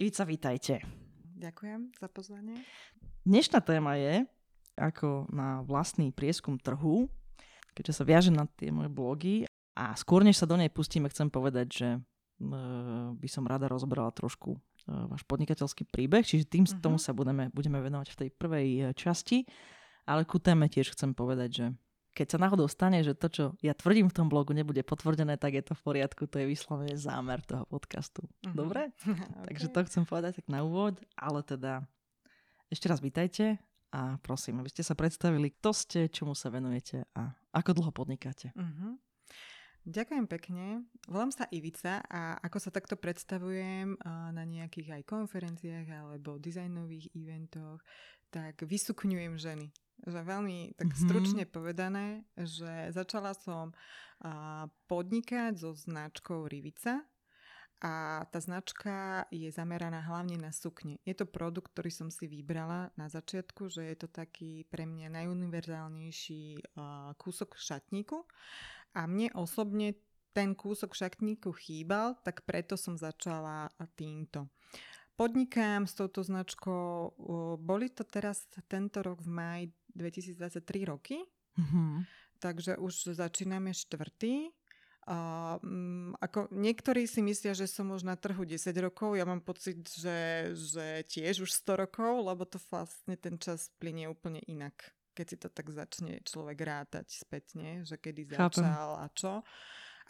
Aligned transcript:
Ivica, 0.00 0.24
vítajte. 0.24 0.74
Ďakujem 1.36 1.92
za 2.00 2.08
pozvanie. 2.08 2.56
Dnešná 3.28 3.60
téma 3.60 4.00
je, 4.00 4.24
ako 4.80 5.28
na 5.28 5.60
vlastný 5.68 6.08
prieskum 6.08 6.56
trhu, 6.56 7.12
keďže 7.76 8.00
sa 8.00 8.04
viaže 8.08 8.32
na 8.32 8.48
tie 8.56 8.72
moje 8.72 8.88
blogy. 8.88 9.34
A 9.76 9.92
skôr, 9.92 10.24
než 10.24 10.40
sa 10.40 10.48
do 10.48 10.56
nej 10.56 10.72
pustíme, 10.72 11.12
chcem 11.12 11.28
povedať, 11.28 11.66
že 11.68 11.88
by 13.20 13.28
som 13.28 13.44
rada 13.44 13.68
rozbrala 13.68 14.08
trošku 14.16 14.56
váš 14.88 15.22
podnikateľský 15.28 15.86
príbeh, 15.92 16.26
čiže 16.26 16.48
tým 16.48 16.64
uh-huh. 16.66 16.80
tomu 16.82 16.98
sa 16.98 17.14
budeme, 17.14 17.52
budeme 17.54 17.78
venovať 17.78 18.08
v 18.10 18.18
tej 18.18 18.28
prvej 18.34 18.68
e, 18.74 18.80
časti. 18.98 19.46
Ale 20.02 20.26
ku 20.26 20.42
téme 20.42 20.66
tiež 20.66 20.90
chcem 20.90 21.14
povedať, 21.14 21.50
že 21.54 21.66
keď 22.12 22.36
sa 22.36 22.38
náhodou 22.38 22.68
stane, 22.68 23.00
že 23.00 23.16
to, 23.16 23.28
čo 23.32 23.44
ja 23.64 23.72
tvrdím 23.72 24.12
v 24.12 24.16
tom 24.16 24.28
blogu, 24.28 24.52
nebude 24.52 24.84
potvrdené, 24.84 25.40
tak 25.40 25.56
je 25.56 25.64
to 25.64 25.72
v 25.72 25.82
poriadku. 25.82 26.28
To 26.28 26.36
je 26.44 26.46
vyslovene 26.46 26.92
zámer 27.00 27.40
toho 27.40 27.64
podcastu. 27.64 28.28
Uh-huh. 28.44 28.52
Dobre? 28.52 28.92
okay. 29.08 29.48
Takže 29.48 29.66
to 29.72 29.80
chcem 29.88 30.04
povedať 30.04 30.44
tak 30.44 30.46
na 30.52 30.60
úvod, 30.60 31.00
ale 31.16 31.40
teda 31.40 31.80
ešte 32.68 32.88
raz 32.88 33.00
vítajte 33.00 33.56
a 33.92 34.20
prosím, 34.20 34.60
aby 34.60 34.68
ste 34.68 34.84
sa 34.84 34.92
predstavili, 34.92 35.52
kto 35.56 35.72
ste, 35.72 36.00
čomu 36.12 36.36
sa 36.36 36.52
venujete 36.52 37.08
a 37.16 37.32
ako 37.56 37.80
dlho 37.80 37.92
podnikáte. 37.92 38.52
Uh-huh. 38.52 39.00
Ďakujem 39.82 40.30
pekne. 40.30 40.86
Volám 41.10 41.34
sa 41.34 41.50
Ivica 41.50 42.06
a 42.06 42.38
ako 42.38 42.58
sa 42.62 42.70
takto 42.70 42.94
predstavujem 42.94 43.98
na 44.30 44.44
nejakých 44.46 45.00
aj 45.00 45.02
konferenciách 45.10 45.88
alebo 45.90 46.38
dizajnových 46.38 47.10
eventoch, 47.18 47.82
tak 48.30 48.62
vysukňujem 48.62 49.34
ženy 49.36 49.74
že 50.06 50.20
veľmi 50.20 50.74
tak 50.74 50.90
mm-hmm. 50.90 51.04
stručne 51.06 51.44
povedané, 51.46 52.26
že 52.34 52.90
začala 52.90 53.34
som 53.38 53.70
a, 54.22 54.66
podnikať 54.90 55.54
so 55.58 55.74
značkou 55.74 56.50
Rivica 56.50 57.06
a 57.82 58.22
tá 58.30 58.38
značka 58.38 59.26
je 59.34 59.50
zameraná 59.50 60.06
hlavne 60.06 60.38
na 60.38 60.54
sukne. 60.54 61.02
Je 61.02 61.18
to 61.18 61.26
produkt, 61.26 61.74
ktorý 61.74 61.90
som 61.90 62.08
si 62.14 62.30
vybrala 62.30 62.94
na 62.94 63.10
začiatku, 63.10 63.66
že 63.66 63.82
je 63.82 63.96
to 63.98 64.08
taký 64.10 64.62
pre 64.70 64.86
mňa 64.86 65.10
najuniverzálnejší 65.22 66.74
a, 66.78 67.14
kúsok 67.18 67.58
šatníku 67.58 68.26
a 68.94 69.06
mne 69.06 69.34
osobne 69.38 69.98
ten 70.32 70.56
kúsok 70.56 70.96
šatníku 70.96 71.52
chýbal, 71.52 72.16
tak 72.24 72.48
preto 72.48 72.80
som 72.80 72.96
začala 72.96 73.68
týmto 74.00 74.48
podnikám 75.16 75.86
s 75.86 75.94
touto 75.94 76.24
značkou. 76.24 77.14
Boli 77.62 77.86
to 77.92 78.02
teraz 78.02 78.42
tento 78.66 79.06
rok 79.06 79.22
v 79.22 79.30
maji 79.30 79.64
2023 79.94 80.90
roky, 80.90 81.18
mm-hmm. 81.58 81.92
takže 82.40 82.76
už 82.76 83.16
začíname 83.16 83.72
štvrtý. 83.72 84.50
A, 85.02 85.58
um, 85.58 86.14
ako 86.22 86.46
niektorí 86.54 87.10
si 87.10 87.26
myslia, 87.26 87.58
že 87.58 87.66
som 87.66 87.90
už 87.90 88.06
na 88.06 88.14
trhu 88.14 88.46
10 88.46 88.70
rokov, 88.78 89.18
ja 89.18 89.26
mám 89.26 89.42
pocit, 89.42 89.82
že, 89.90 90.52
že 90.54 91.02
tiež 91.10 91.42
už 91.42 91.50
100 91.50 91.82
rokov, 91.88 92.22
lebo 92.22 92.46
to 92.46 92.62
vlastne 92.70 93.18
ten 93.18 93.34
čas 93.34 93.66
plinie 93.82 94.06
úplne 94.06 94.38
inak, 94.46 94.94
keď 95.18 95.26
si 95.26 95.36
to 95.42 95.50
tak 95.50 95.74
začne 95.74 96.22
človek 96.22 96.54
rátať 96.54 97.18
spätne, 97.18 97.82
že 97.82 97.98
kedy 97.98 98.30
začal 98.30 98.94
Chápem. 98.94 99.02
a 99.02 99.06
čo 99.10 99.32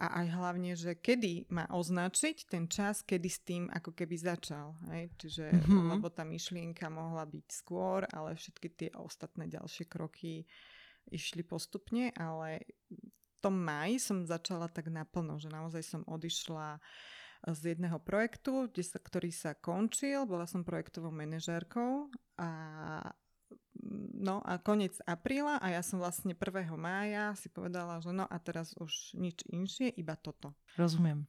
a 0.00 0.24
aj 0.24 0.26
hlavne, 0.32 0.72
že 0.72 0.96
kedy 0.96 1.52
má 1.52 1.68
označiť 1.68 2.48
ten 2.48 2.64
čas, 2.68 3.04
kedy 3.04 3.28
s 3.28 3.40
tým 3.44 3.68
ako 3.68 3.92
keby 3.92 4.16
začal. 4.16 4.76
Hej? 4.88 5.12
Čiže, 5.20 5.46
mm-hmm. 5.52 5.88
lebo 5.96 6.08
tá 6.08 6.24
myšlienka 6.24 6.88
mohla 6.88 7.28
byť 7.28 7.46
skôr, 7.52 8.08
ale 8.08 8.36
všetky 8.36 8.68
tie 8.72 8.88
ostatné 8.96 9.52
ďalšie 9.52 9.84
kroky 9.86 10.48
išli 11.12 11.42
postupne, 11.44 12.14
ale 12.14 12.64
v 12.88 13.36
tom 13.42 13.58
maji 13.58 13.98
som 13.98 14.22
začala 14.22 14.70
tak 14.70 14.88
naplno, 14.88 15.36
že 15.36 15.50
naozaj 15.50 15.82
som 15.82 16.02
odišla 16.06 16.78
z 17.42 17.74
jedného 17.74 17.98
projektu, 17.98 18.70
kde 18.70 18.86
sa, 18.86 19.02
ktorý 19.02 19.34
sa 19.34 19.58
končil, 19.58 20.22
bola 20.30 20.46
som 20.46 20.62
projektovou 20.62 21.10
manažérkou 21.10 22.06
a 22.38 22.50
no 24.14 24.38
a 24.46 24.62
koniec 24.62 24.94
apríla 25.02 25.58
a 25.58 25.66
ja 25.74 25.82
som 25.82 25.98
vlastne 25.98 26.38
1. 26.38 26.70
mája 26.78 27.34
si 27.34 27.50
povedala, 27.50 27.98
že 27.98 28.14
no 28.14 28.24
a 28.24 28.36
teraz 28.38 28.72
už 28.78 29.18
nič 29.18 29.42
inšie, 29.50 29.90
iba 29.98 30.14
toto. 30.14 30.54
Rozumiem. 30.78 31.26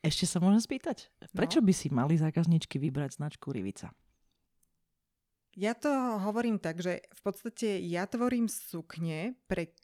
Ešte 0.00 0.24
sa 0.30 0.38
môžem 0.38 0.62
spýtať, 0.62 1.10
prečo 1.34 1.58
no? 1.58 1.66
by 1.66 1.72
si 1.74 1.90
mali 1.90 2.14
zákazničky 2.14 2.78
vybrať 2.78 3.18
značku 3.18 3.50
Rivica? 3.50 3.90
Ja 5.58 5.74
to 5.74 5.90
hovorím 6.22 6.62
tak, 6.62 6.78
že 6.78 7.02
v 7.10 7.20
podstate 7.26 7.82
ja 7.82 8.06
tvorím 8.06 8.46
sukne 8.46 9.34
pre 9.50 9.74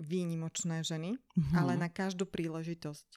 výnimočné 0.00 0.80
ženy, 0.84 1.16
mm-hmm. 1.16 1.54
ale 1.56 1.76
na 1.76 1.88
každú 1.92 2.24
príležitosť. 2.24 3.08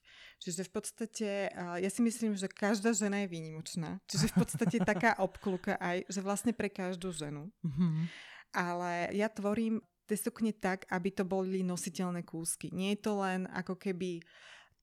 Čiže 0.41 0.67
v 0.67 0.72
podstate, 0.72 1.29
ja 1.53 1.89
si 1.89 2.01
myslím, 2.03 2.35
že 2.35 2.51
každá 2.51 2.91
žena 2.91 3.23
je 3.23 3.31
výnimočná. 3.31 4.01
Čiže 4.09 4.34
v 4.34 4.35
podstate 4.44 4.78
taká 4.91 5.16
obkluka 5.22 5.78
aj, 5.78 6.07
že 6.12 6.19
vlastne 6.19 6.51
pre 6.51 6.67
každú 6.67 7.13
ženu. 7.13 7.50
Mm-hmm. 7.63 8.06
Ale 8.51 9.16
ja 9.16 9.31
tvorím 9.31 9.79
tie 10.12 10.17
sukne 10.19 10.51
tak, 10.51 10.84
aby 10.91 11.07
to 11.16 11.23
boli 11.23 11.63
nositeľné 11.63 12.28
kúsky. 12.28 12.68
Nie 12.75 13.00
je 13.00 13.07
to 13.07 13.22
len 13.23 13.47
ako 13.47 13.79
keby 13.79 14.19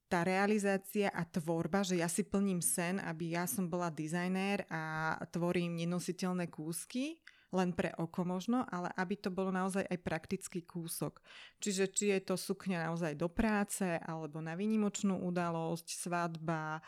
tá 0.09 0.25
realizácia 0.25 1.13
a 1.13 1.21
tvorba, 1.29 1.85
že 1.85 2.01
ja 2.01 2.09
si 2.09 2.25
plním 2.25 2.65
sen, 2.65 2.97
aby 2.97 3.37
ja 3.37 3.45
som 3.45 3.69
bola 3.69 3.93
dizajnér 3.93 4.65
a 4.73 5.15
tvorím 5.29 5.77
nenositeľné 5.85 6.49
kúsky, 6.49 7.21
len 7.53 7.73
pre 7.73 7.93
oko 7.97 8.29
možno, 8.29 8.65
ale 8.69 8.93
aby 8.97 9.17
to 9.17 9.33
bolo 9.33 9.49
naozaj 9.49 9.85
aj 9.89 9.99
praktický 10.05 10.61
kúsok. 10.65 11.21
Čiže 11.61 11.85
či 11.89 12.05
je 12.13 12.21
to 12.21 12.37
sukňa 12.37 12.89
naozaj 12.89 13.17
do 13.17 13.29
práce, 13.33 13.85
alebo 14.05 14.45
na 14.45 14.53
výnimočnú 14.53 15.17
udalosť, 15.25 15.89
svadba, 15.89 16.85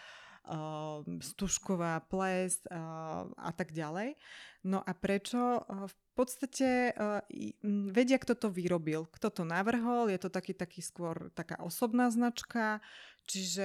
uh, 0.48 1.00
stužková 1.20 2.04
ples 2.12 2.60
uh, 2.68 3.24
a 3.40 3.50
tak 3.56 3.72
ďalej. 3.72 4.20
No 4.68 4.84
a 4.84 4.92
prečo? 4.92 5.64
Uh, 5.64 5.88
v 5.88 6.26
podstate 6.26 6.92
vedia, 7.88 8.20
kto 8.20 8.36
to 8.36 8.52
vyrobil, 8.52 9.08
kto 9.08 9.32
to 9.32 9.42
navrhol, 9.48 10.12
je 10.12 10.20
to 10.20 10.28
taký, 10.28 10.52
taký 10.52 10.84
skôr 10.84 11.32
taká 11.32 11.56
osobná 11.64 12.12
značka, 12.12 12.84
čiže 13.24 13.64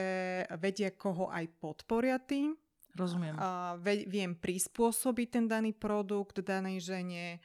vedia, 0.55 0.87
koho 0.87 1.27
aj 1.27 1.51
podporia 1.59 2.15
tým, 2.15 2.55
Rozumiem. 2.95 3.35
Uh, 3.35 3.75
viem 4.07 4.31
prispôsobiť 4.31 5.27
ten 5.27 5.45
daný 5.51 5.75
produkt 5.75 6.39
danej 6.39 6.79
žene, 6.79 7.43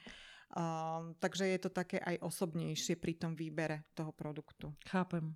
uh, 0.55 1.11
takže 1.19 1.51
je 1.51 1.59
to 1.59 1.71
také 1.75 1.99
aj 1.99 2.23
osobnejšie 2.23 2.95
pri 2.95 3.19
tom 3.19 3.35
výbere 3.35 3.91
toho 3.99 4.15
produktu. 4.15 4.71
Chápem. 4.87 5.35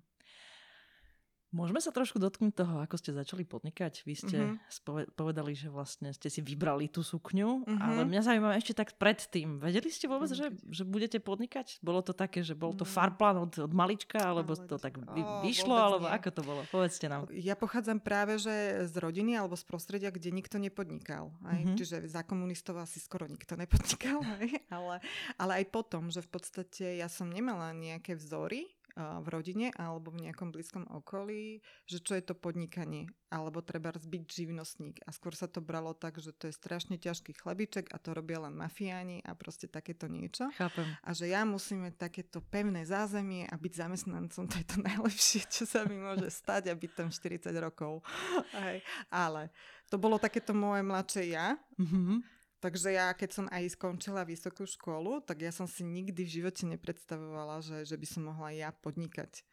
Môžeme 1.53 1.79
sa 1.79 1.93
trošku 1.93 2.17
dotknúť 2.17 2.53
toho, 2.65 2.75
ako 2.83 2.95
ste 2.97 3.15
začali 3.15 3.47
podnikať. 3.47 4.03
Vy 4.03 4.13
ste 4.17 4.37
mm-hmm. 4.37 5.13
povedali, 5.15 5.55
že 5.55 5.71
vlastne 5.71 6.11
ste 6.11 6.27
si 6.27 6.43
vybrali 6.43 6.91
tú 6.91 7.05
sukňu, 7.05 7.63
mm-hmm. 7.63 7.79
ale 7.79 8.01
mňa 8.05 8.21
zaujíma 8.21 8.59
ešte 8.59 8.73
tak 8.75 8.97
predtým. 8.99 9.61
Vedeli 9.63 9.87
ste 9.87 10.11
vôbec, 10.11 10.27
že, 10.33 10.51
že 10.67 10.83
budete 10.83 11.23
podnikať? 11.23 11.79
Bolo 11.79 12.03
to 12.03 12.11
také, 12.11 12.43
že 12.43 12.57
bol 12.57 12.75
to 12.75 12.83
mm. 12.83 12.91
farplán 12.91 13.37
od, 13.39 13.55
od 13.55 13.71
malička, 13.71 14.19
alebo 14.19 14.57
ale... 14.57 14.67
to 14.67 14.75
tak 14.75 14.99
vy, 14.99 15.21
vyšlo, 15.47 15.75
alebo 15.75 16.07
nie. 16.11 16.15
ako 16.17 16.29
to 16.33 16.41
bolo? 16.43 16.61
Povedzte 16.67 17.07
nám. 17.07 17.31
Ja 17.31 17.55
pochádzam 17.55 18.03
práve 18.03 18.35
že 18.35 18.85
z 18.91 18.95
rodiny 18.99 19.39
alebo 19.39 19.55
z 19.55 19.63
prostredia, 19.63 20.11
kde 20.11 20.35
nikto 20.35 20.59
nepodnikal. 20.59 21.31
Aj? 21.47 21.55
Mm-hmm. 21.55 21.77
Čiže 21.79 21.95
za 22.11 22.27
komunistov 22.27 22.77
asi 22.83 22.99
skoro 22.99 23.31
nikto 23.31 23.55
nepodnikal. 23.55 24.19
Aj? 24.35 24.49
Ale, 24.67 24.95
ale 25.39 25.51
aj 25.63 25.65
potom, 25.71 26.11
že 26.11 26.19
v 26.19 26.29
podstate 26.29 26.99
ja 26.99 27.07
som 27.07 27.31
nemala 27.31 27.71
nejaké 27.71 28.19
vzory, 28.19 28.74
v 28.95 29.27
rodine 29.27 29.75
alebo 29.75 30.07
v 30.11 30.27
nejakom 30.27 30.55
blízkom 30.55 30.87
okolí, 30.87 31.59
že 31.83 31.99
čo 31.99 32.15
je 32.15 32.23
to 32.23 32.31
podnikanie, 32.31 33.11
alebo 33.27 33.59
treba 33.59 33.91
byť 33.91 34.23
živnostník. 34.23 35.03
A 35.03 35.11
skôr 35.11 35.35
sa 35.35 35.51
to 35.51 35.59
bralo 35.59 35.91
tak, 35.91 36.23
že 36.23 36.31
to 36.31 36.47
je 36.47 36.55
strašne 36.55 36.95
ťažký 36.95 37.35
chlebiček 37.35 37.91
a 37.91 37.99
to 37.99 38.15
robia 38.15 38.39
len 38.39 38.55
mafiáni 38.55 39.19
a 39.27 39.35
proste 39.35 39.67
takéto 39.67 40.07
niečo. 40.07 40.47
Chápem. 40.55 40.87
A 41.03 41.11
že 41.11 41.27
ja 41.27 41.43
musím 41.43 41.83
mať 41.83 42.07
takéto 42.07 42.39
pevné 42.39 42.87
zázemie 42.87 43.43
a 43.51 43.55
byť 43.59 43.73
zamestnancom, 43.75 44.43
to 44.51 44.55
je 44.63 44.67
to 44.67 44.77
najlepšie, 44.79 45.41
čo 45.51 45.63
sa 45.67 45.83
mi 45.83 45.99
môže 45.99 46.31
stať 46.31 46.71
a 46.71 46.73
byť 46.73 46.91
tam 46.95 47.11
40 47.11 47.51
rokov. 47.59 47.99
Hej. 48.63 48.79
Ale 49.11 49.51
to 49.91 49.99
bolo 49.99 50.15
takéto 50.15 50.55
moje 50.55 50.81
mladšie 50.87 51.35
ja. 51.35 51.59
Mm-hmm. 51.75 52.34
Takže 52.65 52.97
ja, 52.97 53.13
keď 53.13 53.29
som 53.29 53.45
aj 53.53 53.77
skončila 53.77 54.25
vysokú 54.25 54.65
školu, 54.65 55.21
tak 55.21 55.45
ja 55.45 55.53
som 55.53 55.69
si 55.69 55.85
nikdy 55.85 56.25
v 56.25 56.33
živote 56.41 56.65
nepredstavovala, 56.65 57.61
že, 57.61 57.85
že 57.85 57.93
by 57.93 58.07
som 58.09 58.25
mohla 58.25 58.49
ja 58.57 58.73
podnikať. 58.73 59.45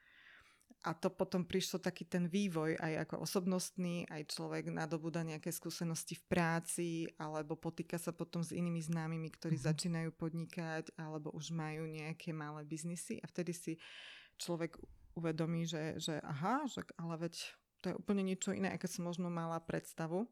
a 0.83 0.91
to 0.99 1.15
potom 1.15 1.47
prišlo 1.47 1.79
taký 1.79 2.03
ten 2.03 2.27
vývoj 2.27 2.75
aj 2.75 3.07
ako 3.07 3.23
osobnostný, 3.23 4.03
aj 4.11 4.35
človek 4.35 4.67
nadobúda 4.75 5.23
nejaké 5.23 5.55
skúsenosti 5.55 6.19
v 6.19 6.25
práci, 6.27 6.89
alebo 7.23 7.55
potýka 7.55 8.03
sa 8.03 8.11
potom 8.11 8.43
s 8.43 8.51
inými 8.51 8.83
známymi, 8.83 9.31
ktorí 9.31 9.55
mm-hmm. 9.55 9.71
začínajú 9.71 10.11
podnikať, 10.19 10.91
alebo 10.99 11.31
už 11.39 11.55
majú 11.55 11.87
nejaké 11.87 12.35
malé 12.35 12.67
biznisy 12.67 13.23
a 13.23 13.31
vtedy 13.31 13.55
si 13.55 13.73
človek 14.43 14.75
uvedomí, 15.15 15.71
že, 15.71 16.03
že 16.03 16.19
aha, 16.19 16.67
že, 16.67 16.83
ale 16.99 17.31
veď 17.31 17.35
to 17.79 17.95
je 17.95 17.99
úplne 17.99 18.27
niečo 18.27 18.51
iné, 18.51 18.75
ako 18.75 18.87
som 18.91 19.07
možno 19.07 19.31
mala 19.31 19.63
predstavu. 19.63 20.27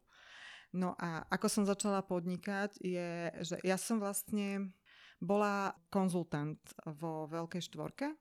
No 0.70 0.94
a 0.99 1.26
ako 1.26 1.46
som 1.50 1.64
začala 1.67 2.06
podnikať, 2.06 2.78
je, 2.78 3.34
že 3.43 3.56
ja 3.67 3.75
som 3.75 3.99
vlastne 3.99 4.70
bola 5.19 5.75
konzultant 5.90 6.62
vo 6.87 7.26
Veľkej 7.26 7.67
štvorke, 7.67 8.14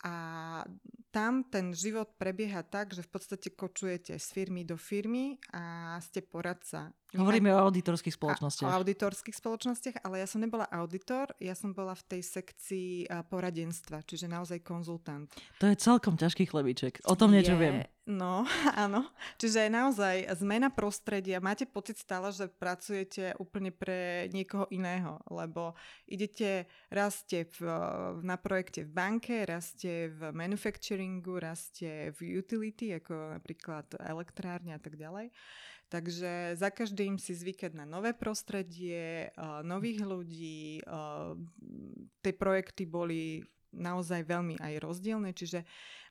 a 0.00 0.14
tam 1.12 1.44
ten 1.44 1.76
život 1.76 2.16
prebieha 2.16 2.64
tak, 2.64 2.96
že 2.96 3.04
v 3.04 3.10
podstate 3.12 3.52
kočujete 3.52 4.16
z 4.16 4.26
firmy 4.32 4.64
do 4.64 4.80
firmy 4.80 5.36
a 5.52 5.98
ste 6.00 6.24
poradca. 6.24 6.96
Hovoríme 7.12 7.52
o 7.52 7.68
auditorských 7.68 8.16
spoločnostiach. 8.16 8.70
O 8.70 8.76
auditorských 8.80 9.36
spoločnostiach, 9.36 9.96
ale 10.00 10.24
ja 10.24 10.26
som 10.30 10.40
nebola 10.40 10.64
auditor, 10.72 11.36
ja 11.36 11.52
som 11.52 11.76
bola 11.76 11.92
v 11.92 12.16
tej 12.16 12.22
sekcii 12.24 13.12
poradenstva, 13.28 14.00
čiže 14.06 14.30
naozaj 14.30 14.64
konzultant. 14.64 15.28
To 15.60 15.68
je 15.68 15.76
celkom 15.76 16.16
ťažký 16.16 16.48
chlebiček, 16.48 17.04
o 17.04 17.18
tom 17.18 17.36
niečo 17.36 17.58
je, 17.58 17.60
viem. 17.60 17.74
No, 18.08 18.42
áno. 18.80 19.04
Čiže 19.36 19.68
naozaj 19.68 20.24
zmena 20.40 20.72
prostredia. 20.72 21.42
Máte 21.42 21.68
pocit 21.68 22.00
stále, 22.00 22.32
že 22.32 22.48
pracujete 22.48 23.36
úplne 23.36 23.68
pre 23.68 24.32
niekoho 24.32 24.64
iného, 24.72 25.20
lebo 25.28 25.76
idete, 26.08 26.64
raste 26.88 27.44
v, 27.60 27.68
na 28.24 28.40
projekte 28.40 28.88
v 28.88 28.90
banke, 28.90 29.44
raste 29.44 30.08
v 30.16 30.32
manufacturingu, 30.32 31.36
raste 31.36 32.16
v 32.16 32.40
utility, 32.40 32.96
ako 32.96 33.36
napríklad 33.36 33.86
elektrárne 34.00 34.74
a 34.74 34.80
tak 34.80 34.96
ďalej. 34.96 35.28
Takže 35.90 36.54
za 36.54 36.70
každým 36.70 37.18
si 37.18 37.34
zvykať 37.34 37.74
na 37.74 37.82
nové 37.82 38.14
prostredie, 38.14 39.34
nových 39.66 40.06
ľudí. 40.06 40.78
Tie 42.22 42.32
projekty 42.38 42.86
boli 42.86 43.42
naozaj 43.70 44.26
veľmi 44.26 44.58
aj 44.58 44.82
rozdielne, 44.82 45.30
čiže 45.34 45.64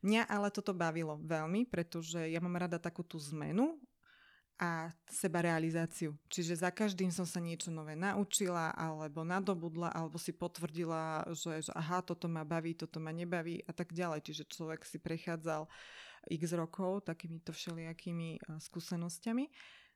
mňa 0.04 0.28
ale 0.28 0.48
toto 0.50 0.72
bavilo 0.72 1.20
veľmi, 1.20 1.68
pretože 1.68 2.28
ja 2.28 2.40
mám 2.40 2.56
rada 2.58 2.80
takú 2.80 3.04
tú 3.04 3.20
zmenu 3.32 3.80
a 4.60 4.92
seba 5.08 5.40
realizáciu. 5.40 6.20
Čiže 6.28 6.60
za 6.60 6.68
každým 6.68 7.16
som 7.16 7.24
sa 7.24 7.40
niečo 7.40 7.72
nové 7.72 7.96
naučila, 7.96 8.76
alebo 8.76 9.24
nadobudla, 9.24 9.88
alebo 9.96 10.20
si 10.20 10.36
potvrdila, 10.36 11.32
že, 11.32 11.64
že 11.64 11.72
aha, 11.72 12.04
toto 12.04 12.28
ma 12.28 12.44
baví, 12.44 12.76
toto 12.76 13.00
ma 13.00 13.16
nebaví 13.16 13.64
a 13.64 13.72
tak 13.72 13.96
ďalej. 13.96 14.20
Čiže 14.20 14.52
človek 14.52 14.84
si 14.84 15.00
prechádzal 15.00 15.64
x 16.28 16.44
rokov 16.60 17.08
takýmito 17.08 17.56
všelijakými 17.56 18.44
skúsenosťami. 18.60 19.48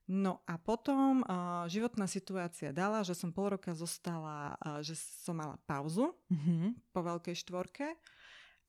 No 0.03 0.43
a 0.43 0.59
potom 0.59 1.23
uh, 1.23 1.63
životná 1.71 2.11
situácia 2.11 2.75
dala, 2.75 3.07
že 3.07 3.15
som 3.15 3.31
pol 3.31 3.55
roka 3.55 3.71
zostala, 3.71 4.59
uh, 4.59 4.83
že 4.83 4.99
som 4.99 5.39
mala 5.39 5.55
pauzu 5.63 6.11
mm-hmm. 6.27 6.91
po 6.91 6.99
veľkej 7.07 7.35
štvorke, 7.39 7.87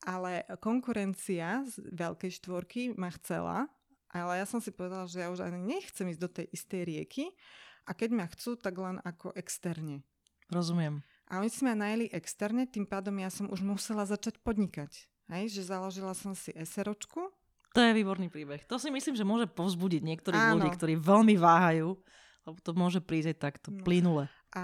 ale 0.07 0.47
konkurencia 0.63 1.67
z 1.67 1.83
veľkej 1.91 2.31
štvorky 2.39 2.81
ma 2.95 3.11
chcela, 3.19 3.67
ale 4.15 4.39
ja 4.39 4.47
som 4.47 4.63
si 4.63 4.71
povedala, 4.71 5.11
že 5.11 5.23
ja 5.23 5.27
už 5.27 5.43
ani 5.43 5.59
nechcem 5.59 6.07
ísť 6.07 6.21
do 6.23 6.29
tej 6.31 6.47
istej 6.55 6.81
rieky 6.87 7.23
a 7.83 7.91
keď 7.91 8.09
ma 8.15 8.25
chcú, 8.31 8.55
tak 8.55 8.79
len 8.79 9.03
ako 9.03 9.35
externe. 9.35 10.07
Rozumiem. 10.47 11.03
A 11.27 11.41
oni 11.41 11.49
si 11.51 11.65
ma 11.65 11.75
najeli 11.75 12.13
externe, 12.15 12.63
tým 12.69 12.87
pádom 12.87 13.17
ja 13.17 13.27
som 13.33 13.49
už 13.49 13.59
musela 13.65 14.07
začať 14.07 14.39
podnikať. 14.39 15.09
Hej, 15.25 15.57
že 15.57 15.73
založila 15.73 16.13
som 16.13 16.37
si 16.37 16.53
SROčku, 16.53 17.33
to 17.75 17.83
je 17.83 17.91
výborný 17.91 18.31
príbeh. 18.31 18.63
To 18.71 18.79
si 18.79 18.87
myslím, 18.87 19.19
že 19.19 19.27
môže 19.27 19.51
povzbudiť 19.51 19.99
niektorých 19.99 20.43
Áno. 20.47 20.63
ľudí, 20.63 20.71
ktorí 20.71 20.95
veľmi 20.95 21.35
váhajú, 21.35 21.99
lebo 22.47 22.57
to 22.63 22.71
môže 22.71 23.03
prísť 23.03 23.35
aj 23.35 23.37
takto 23.51 23.69
no. 23.75 23.83
plynule. 23.83 24.31
A 24.55 24.63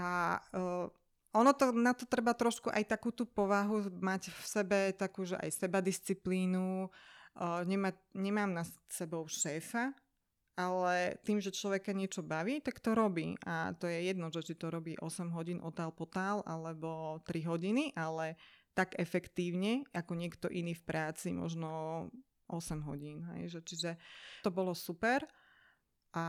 uh, 0.56 0.88
ono 1.36 1.52
to, 1.52 1.76
na 1.76 1.92
to 1.92 2.08
treba 2.08 2.32
trošku 2.32 2.72
aj 2.72 2.88
takú 2.88 3.12
tú 3.12 3.28
povahu 3.28 3.84
mať 4.00 4.32
v 4.32 4.44
sebe, 4.48 4.78
takú, 4.96 5.28
že 5.28 5.36
aj 5.36 5.50
seba 5.52 5.84
disciplínu. 5.84 6.88
Uh, 7.36 7.60
nemá, 7.68 7.92
nemám 8.16 8.48
na 8.48 8.64
sebou 8.88 9.28
šéfa, 9.28 9.92
ale 10.56 11.20
tým, 11.24 11.40
že 11.40 11.52
človeka 11.52 11.92
niečo 11.92 12.24
baví, 12.24 12.64
tak 12.64 12.80
to 12.80 12.96
robí. 12.96 13.36
A 13.44 13.76
to 13.76 13.88
je 13.88 14.08
jedno, 14.08 14.32
že 14.32 14.40
či 14.40 14.54
to 14.56 14.72
robí 14.72 14.96
8 14.96 15.32
hodín 15.36 15.60
otál 15.60 15.92
potál 15.92 16.40
alebo 16.48 17.20
3 17.28 17.44
hodiny, 17.44 17.92
ale 17.92 18.40
tak 18.72 18.96
efektívne, 18.96 19.84
ako 19.92 20.16
niekto 20.16 20.48
iný 20.48 20.72
v 20.72 20.84
práci, 20.84 21.32
možno 21.32 22.08
8 22.52 22.84
hodín. 22.84 23.24
Hej, 23.34 23.58
že, 23.58 23.60
čiže 23.64 23.90
to 24.44 24.52
bolo 24.52 24.76
super. 24.76 25.24
A 26.12 26.24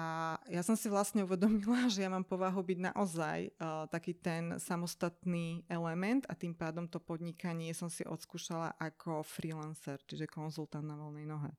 ja 0.48 0.64
som 0.64 0.80
si 0.80 0.88
vlastne 0.88 1.28
uvedomila, 1.28 1.88
že 1.94 2.08
ja 2.08 2.10
mám 2.10 2.24
povahu 2.24 2.64
byť 2.64 2.80
naozaj 2.96 3.40
uh, 3.60 3.86
taký 3.92 4.16
ten 4.16 4.56
samostatný 4.56 5.68
element 5.68 6.24
a 6.32 6.40
tým 6.40 6.56
pádom 6.56 6.88
to 6.88 7.04
podnikanie 7.04 7.76
som 7.76 7.92
si 7.92 8.08
odskúšala 8.08 8.80
ako 8.80 9.28
freelancer, 9.28 10.00
čiže 10.08 10.32
konzultant 10.32 10.88
na 10.88 10.96
voľnej 10.96 11.28
nohe. 11.28 11.52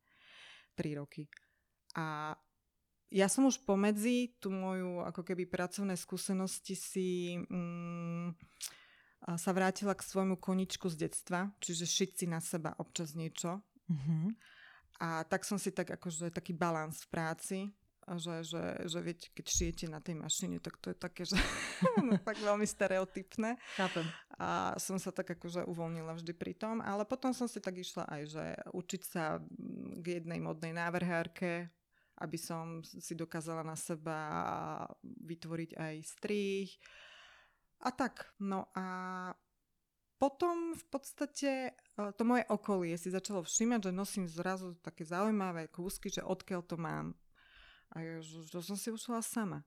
3 0.75 0.99
roky. 0.99 1.29
A 1.95 2.35
ja 3.15 3.31
som 3.31 3.47
už 3.47 3.63
pomedzi 3.63 4.35
tú 4.43 4.51
moju 4.51 5.05
ako 5.07 5.23
keby 5.23 5.47
pracovné 5.47 5.95
skúsenosti 5.95 6.75
si 6.75 7.39
mm, 7.39 8.35
sa 9.39 9.51
vrátila 9.55 9.95
k 9.95 10.03
svojmu 10.03 10.37
koničku 10.37 10.91
z 10.91 11.07
detstva, 11.07 11.55
čiže 11.63 11.87
šiť 11.87 12.11
si 12.11 12.27
na 12.27 12.43
seba 12.43 12.75
občas 12.77 13.15
niečo. 13.15 13.63
Mm-hmm. 13.87 14.25
A 15.03 15.27
tak 15.27 15.43
som 15.43 15.59
si 15.59 15.75
tak 15.75 15.91
akože 15.91 16.31
taký 16.31 16.55
balans 16.55 17.03
v 17.03 17.11
práci, 17.11 17.59
že, 18.05 18.45
že, 18.45 18.63
že 18.85 18.99
viete, 19.01 19.27
keď 19.33 19.47
šijete 19.49 19.87
na 19.89 19.99
tej 19.99 20.21
mašine, 20.21 20.61
tak 20.61 20.77
to 20.77 20.93
je 20.93 20.97
také, 20.97 21.25
že 21.25 21.41
no, 22.05 22.21
tak 22.21 22.37
veľmi 22.37 22.69
stereotypné. 22.69 23.57
Chápem. 23.81 24.05
A 24.37 24.77
som 24.77 25.01
sa 25.01 25.09
tak 25.09 25.33
akože 25.33 25.65
uvoľnila 25.65 26.13
vždy 26.21 26.33
pri 26.37 26.53
tom, 26.53 26.85
ale 26.85 27.09
potom 27.09 27.33
som 27.33 27.49
si 27.49 27.59
tak 27.65 27.81
išla 27.81 28.05
aj, 28.07 28.23
že 28.29 28.45
učiť 28.77 29.03
sa 29.03 29.41
k 29.99 30.21
jednej 30.21 30.39
modnej 30.39 30.77
návrhárke, 30.77 31.73
aby 32.21 32.39
som 32.39 32.85
si 32.85 33.17
dokázala 33.17 33.65
na 33.65 33.75
seba 33.75 34.19
vytvoriť 35.03 35.71
aj 35.75 35.95
strých. 36.05 36.71
A 37.85 37.91
tak, 37.91 38.33
no 38.41 38.69
a 38.77 38.87
potom 40.19 40.73
v 40.75 40.85
podstate 40.91 41.51
e, 41.75 42.03
to 42.15 42.23
moje 42.23 42.47
okolie 42.49 42.95
si 42.95 43.11
začalo 43.11 43.43
všímať, 43.43 43.91
že 43.91 43.93
nosím 43.93 44.27
zrazu 44.31 44.79
také 44.81 45.03
zaujímavé 45.03 45.69
kúsky, 45.69 46.11
že 46.11 46.23
odkiaľ 46.23 46.63
to 46.65 46.77
mám. 46.79 47.19
A 47.95 48.03
že, 48.23 48.51
že 48.51 48.59
som 48.63 48.79
si 48.79 48.91
ušla 48.91 49.23
sama. 49.23 49.63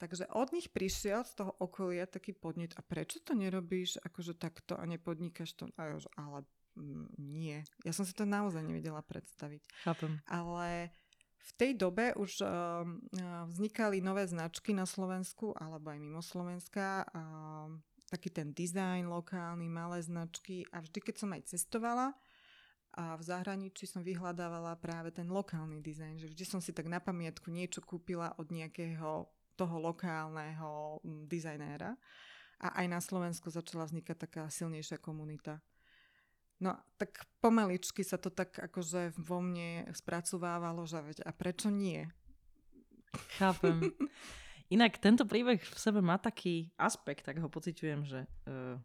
Takže 0.00 0.32
od 0.32 0.48
nich 0.56 0.72
prišiel 0.72 1.28
z 1.28 1.44
toho 1.44 1.52
okolia 1.60 2.08
taký 2.08 2.32
podnet, 2.32 2.72
a 2.72 2.80
prečo 2.80 3.20
to 3.20 3.36
nerobíš 3.36 4.00
akože 4.00 4.32
takto 4.32 4.72
a 4.72 4.88
nepodnikáš 4.88 5.52
to? 5.52 5.68
A 5.76 6.00
že, 6.00 6.08
ale 6.16 6.48
mm, 6.80 7.20
nie. 7.20 7.60
Ja 7.84 7.92
som 7.92 8.08
si 8.08 8.16
to 8.16 8.24
naozaj 8.24 8.64
nevedela 8.64 9.04
predstaviť. 9.04 9.60
Chápem. 9.84 10.16
Ale 10.24 10.88
v 11.40 11.52
tej 11.56 11.72
dobe 11.76 12.16
už 12.16 12.40
uh, 12.40 12.84
vznikali 13.52 14.00
nové 14.00 14.24
značky 14.24 14.72
na 14.72 14.88
Slovensku 14.88 15.52
alebo 15.52 15.92
aj 15.92 15.98
mimo 16.00 16.24
Slovenska. 16.24 17.04
Uh, 17.12 17.76
taký 18.10 18.28
ten 18.34 18.50
dizajn 18.50 19.06
lokálny, 19.06 19.70
malé 19.70 20.02
značky 20.02 20.66
a 20.74 20.82
vždy, 20.82 20.98
keď 20.98 21.14
som 21.16 21.30
aj 21.30 21.42
cestovala 21.46 22.12
a 22.98 23.14
v 23.14 23.22
zahraničí 23.22 23.86
som 23.86 24.02
vyhľadávala 24.02 24.74
práve 24.82 25.14
ten 25.14 25.30
lokálny 25.30 25.78
dizajn, 25.78 26.18
že 26.18 26.26
vždy 26.26 26.44
som 26.44 26.58
si 26.58 26.74
tak 26.74 26.90
na 26.90 26.98
pamiatku 26.98 27.46
niečo 27.46 27.78
kúpila 27.78 28.34
od 28.34 28.50
nejakého 28.50 29.30
toho 29.54 29.76
lokálneho 29.78 30.98
dizajnéra 31.30 31.94
a 32.60 32.68
aj 32.82 32.86
na 32.90 32.98
Slovensku 32.98 33.46
začala 33.46 33.86
vznikať 33.86 34.16
taká 34.26 34.42
silnejšia 34.50 34.98
komunita. 34.98 35.62
No 36.60 36.76
tak 36.98 37.24
pomaličky 37.40 38.02
sa 38.04 38.18
to 38.18 38.28
tak 38.28 38.58
akože 38.58 39.16
vo 39.16 39.40
mne 39.40 39.88
spracovávalo, 39.94 40.84
že 40.84 41.00
veď 41.00 41.18
a 41.24 41.32
prečo 41.32 41.70
nie? 41.70 42.04
Chápem. 43.38 43.80
Inak 44.70 45.02
tento 45.02 45.26
príbeh 45.26 45.58
v 45.58 45.78
sebe 45.78 45.98
má 45.98 46.14
taký 46.14 46.70
aspekt, 46.78 47.26
tak 47.26 47.42
ho 47.42 47.50
pociťujem, 47.50 48.06
že 48.06 48.22
uh, 48.46 48.78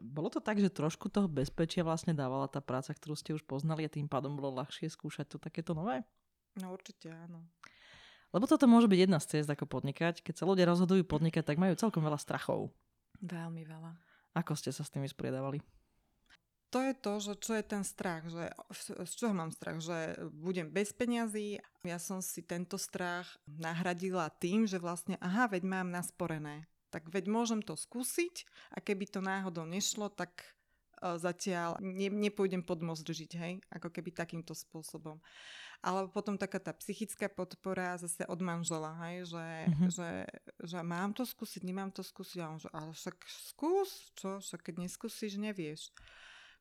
bolo 0.00 0.32
to 0.32 0.42
tak, 0.42 0.58
že 0.58 0.72
trošku 0.72 1.12
toho 1.12 1.30
bezpečia 1.30 1.86
vlastne 1.86 2.16
dávala 2.16 2.50
tá 2.50 2.58
práca, 2.58 2.90
ktorú 2.90 3.14
ste 3.14 3.36
už 3.36 3.44
poznali 3.46 3.86
a 3.86 3.92
tým 3.92 4.10
pádom 4.10 4.34
bolo 4.34 4.58
ľahšie 4.58 4.90
skúšať 4.90 5.30
to 5.30 5.36
takéto 5.38 5.76
nové? 5.76 6.02
No 6.58 6.74
určite 6.74 7.12
áno. 7.12 7.46
Lebo 8.30 8.46
toto 8.46 8.66
môže 8.66 8.90
byť 8.90 8.98
jedna 8.98 9.18
z 9.18 9.26
ciest, 9.36 9.50
ako 9.50 9.66
podnikať. 9.66 10.22
Keď 10.22 10.34
sa 10.38 10.46
ľudia 10.46 10.66
rozhodujú 10.66 11.02
podnikať, 11.06 11.42
tak 11.46 11.58
majú 11.58 11.74
celkom 11.74 12.02
veľa 12.02 12.18
strachov. 12.18 12.70
Veľmi 13.22 13.66
veľa. 13.66 13.94
Ako 14.38 14.54
ste 14.54 14.70
sa 14.70 14.86
s 14.86 14.90
tým 14.90 15.02
vysporiadavali? 15.02 15.58
To 16.70 16.78
je 16.86 16.94
to, 16.94 17.12
že 17.18 17.32
čo 17.42 17.52
je 17.58 17.64
ten 17.66 17.82
strach, 17.82 18.30
že 18.30 18.54
z 19.02 19.12
čoho 19.18 19.34
mám 19.34 19.50
strach, 19.50 19.82
že 19.82 20.14
budem 20.30 20.70
bez 20.70 20.94
peňazí. 20.94 21.58
Ja 21.82 21.98
som 21.98 22.22
si 22.22 22.46
tento 22.46 22.78
strach 22.78 23.26
nahradila 23.44 24.30
tým, 24.30 24.70
že 24.70 24.78
vlastne 24.78 25.18
aha, 25.18 25.50
veď 25.50 25.66
mám 25.66 25.90
nasporené. 25.90 26.70
Tak 26.94 27.10
veď 27.10 27.26
môžem 27.30 27.60
to 27.62 27.74
skúsiť 27.74 28.46
a 28.74 28.78
keby 28.78 29.10
to 29.10 29.18
náhodou 29.22 29.66
nešlo, 29.66 30.10
tak 30.10 30.42
zatiaľ 31.00 31.80
ne, 31.80 32.12
nepôjdem 32.12 32.60
pod 32.60 32.84
most 32.84 33.08
žiť, 33.08 33.32
hej, 33.40 33.54
ako 33.72 33.88
keby 33.88 34.12
takýmto 34.12 34.52
spôsobom. 34.52 35.16
Ale 35.80 36.12
potom 36.12 36.36
taká 36.36 36.60
tá 36.60 36.76
psychická 36.76 37.32
podpora 37.32 37.96
zase 37.96 38.28
od 38.28 38.36
manžela, 38.44 38.92
hej, 39.08 39.32
že, 39.32 39.46
mm-hmm. 39.64 39.88
že, 39.88 40.10
že 40.60 40.78
mám 40.84 41.16
to 41.16 41.24
skúsiť, 41.24 41.64
nemám 41.64 41.88
to 41.88 42.04
skúsiť. 42.04 42.38
A 42.44 42.52
on 42.52 42.60
že, 42.60 42.68
ale 42.68 42.92
však 42.92 43.16
skús, 43.48 44.12
čo, 44.12 44.44
však 44.44 44.60
keď 44.60 44.74
neskúsiš, 44.84 45.40
nevieš. 45.40 45.88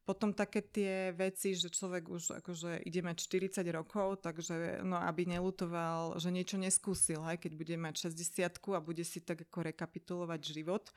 Potom 0.09 0.33
také 0.33 0.65
tie 0.65 1.13
veci, 1.13 1.53
že 1.53 1.69
človek 1.69 2.09
už 2.09 2.41
akože 2.41 2.81
ide 2.81 3.05
mať 3.05 3.29
40 3.29 3.61
rokov, 3.69 4.25
takže 4.25 4.81
no 4.81 4.97
aby 4.97 5.29
nelutoval, 5.29 6.17
že 6.17 6.33
niečo 6.33 6.57
neskúsil, 6.57 7.21
aj 7.21 7.45
keď 7.45 7.53
bude 7.53 7.77
mať 7.77 8.09
60 8.09 8.41
a 8.73 8.81
bude 8.81 9.05
si 9.05 9.21
tak 9.21 9.45
ako 9.45 9.69
rekapitulovať 9.69 10.41
život. 10.49 10.89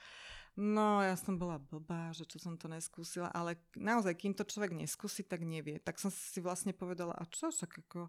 No, 0.57 1.05
ja 1.05 1.13
som 1.13 1.37
bola 1.37 1.61
blbá, 1.61 2.17
že 2.17 2.25
čo 2.25 2.41
som 2.41 2.57
to 2.57 2.73
neskúsila, 2.73 3.29
ale 3.37 3.61
naozaj, 3.77 4.17
kým 4.17 4.33
to 4.33 4.49
človek 4.49 4.73
neskúsi, 4.73 5.29
tak 5.29 5.45
nevie. 5.45 5.77
Tak 5.77 6.01
som 6.01 6.09
si 6.09 6.41
vlastne 6.41 6.73
povedala, 6.73 7.13
a 7.13 7.29
čo, 7.29 7.53
však 7.53 7.85
ako, 7.85 8.09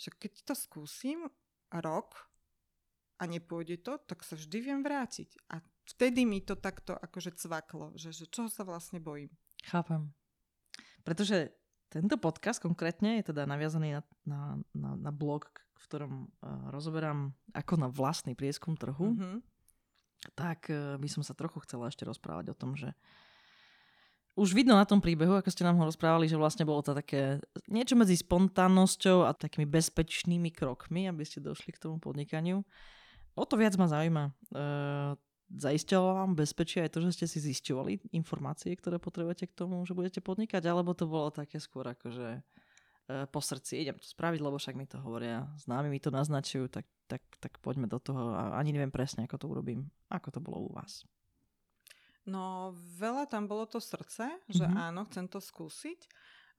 však 0.00 0.14
keď 0.24 0.32
to 0.48 0.54
skúsim 0.56 1.28
rok 1.68 2.16
a 3.20 3.28
nepôjde 3.28 3.84
to, 3.84 4.00
tak 4.08 4.24
sa 4.24 4.40
vždy 4.40 4.72
viem 4.72 4.80
vrátiť. 4.80 5.36
A 5.52 5.60
vtedy 5.84 6.24
mi 6.24 6.40
to 6.40 6.56
takto 6.56 6.96
akože 6.96 7.36
cvaklo, 7.36 7.92
že, 7.92 8.16
že 8.16 8.24
čo 8.24 8.48
sa 8.48 8.64
vlastne 8.64 9.04
bojím. 9.04 9.28
Chápem. 9.68 10.12
Pretože 11.02 11.54
tento 11.90 12.16
podcast 12.20 12.62
konkrétne 12.62 13.18
je 13.18 13.34
teda 13.34 13.44
naviazaný 13.50 13.98
na, 13.98 14.02
na, 14.22 14.42
na, 14.72 14.90
na 14.96 15.12
blog, 15.12 15.50
v 15.80 15.84
ktorom 15.90 16.12
uh, 16.28 16.70
rozoberám 16.70 17.34
ako 17.50 17.74
na 17.80 17.88
vlastný 17.90 18.38
prieskum 18.38 18.78
trhu. 18.78 19.16
Mm-hmm 19.16 19.60
tak 20.34 20.68
e, 20.68 21.00
by 21.00 21.08
som 21.08 21.22
sa 21.24 21.32
trochu 21.32 21.64
chcela 21.64 21.88
ešte 21.88 22.04
rozprávať 22.04 22.52
o 22.52 22.58
tom, 22.58 22.76
že 22.76 22.92
už 24.38 24.54
vidno 24.54 24.78
na 24.78 24.86
tom 24.86 25.02
príbehu, 25.02 25.36
ako 25.36 25.50
ste 25.52 25.66
nám 25.66 25.76
ho 25.76 25.88
rozprávali, 25.88 26.30
že 26.30 26.38
vlastne 26.38 26.64
bolo 26.64 26.80
to 26.80 26.94
také 26.94 27.42
niečo 27.66 27.98
medzi 27.98 28.14
spontánnosťou 28.16 29.26
a 29.26 29.36
takými 29.36 29.66
bezpečnými 29.66 30.54
krokmi, 30.54 31.10
aby 31.10 31.26
ste 31.26 31.44
došli 31.44 31.74
k 31.74 31.82
tomu 31.82 31.98
podnikaniu. 31.98 32.62
O 33.36 33.44
to 33.44 33.58
viac 33.58 33.74
ma 33.76 33.90
zaujíma. 33.90 34.24
E, 34.28 34.32
zaisťovalo 35.50 36.22
vám 36.22 36.32
bezpečie 36.38 36.86
aj 36.86 36.94
to, 36.94 37.02
že 37.02 37.14
ste 37.18 37.26
si 37.26 37.38
zisťovali 37.42 38.14
informácie, 38.14 38.70
ktoré 38.78 39.02
potrebujete 39.02 39.50
k 39.50 39.56
tomu, 39.56 39.82
že 39.82 39.98
budete 39.98 40.22
podnikať, 40.22 40.62
alebo 40.66 40.94
to 40.94 41.10
bolo 41.10 41.34
také 41.34 41.58
skôr 41.58 41.90
ako, 41.90 42.14
že 42.14 42.28
E, 43.10 43.26
po 43.26 43.42
srdci, 43.42 43.82
idem 43.82 43.98
to 43.98 44.06
spraviť, 44.06 44.38
lebo 44.38 44.54
však 44.54 44.78
mi 44.78 44.86
to 44.86 45.02
hovoria, 45.02 45.50
známi 45.58 45.90
mi 45.90 45.98
to 45.98 46.14
naznačujú, 46.14 46.70
tak, 46.70 46.86
tak, 47.10 47.22
tak 47.42 47.58
poďme 47.58 47.90
do 47.90 47.98
toho 47.98 48.30
a 48.38 48.54
ani 48.54 48.70
neviem 48.70 48.94
presne, 48.94 49.26
ako 49.26 49.36
to 49.36 49.46
urobím. 49.50 49.90
Ako 50.14 50.30
to 50.30 50.38
bolo 50.38 50.62
u 50.62 50.70
vás? 50.70 51.02
No, 52.22 52.70
veľa 53.00 53.26
tam 53.26 53.50
bolo 53.50 53.66
to 53.66 53.82
srdce, 53.82 54.30
že 54.46 54.62
mm-hmm. 54.62 54.86
áno, 54.94 55.02
chcem 55.10 55.26
to 55.26 55.42
skúsiť, 55.42 56.06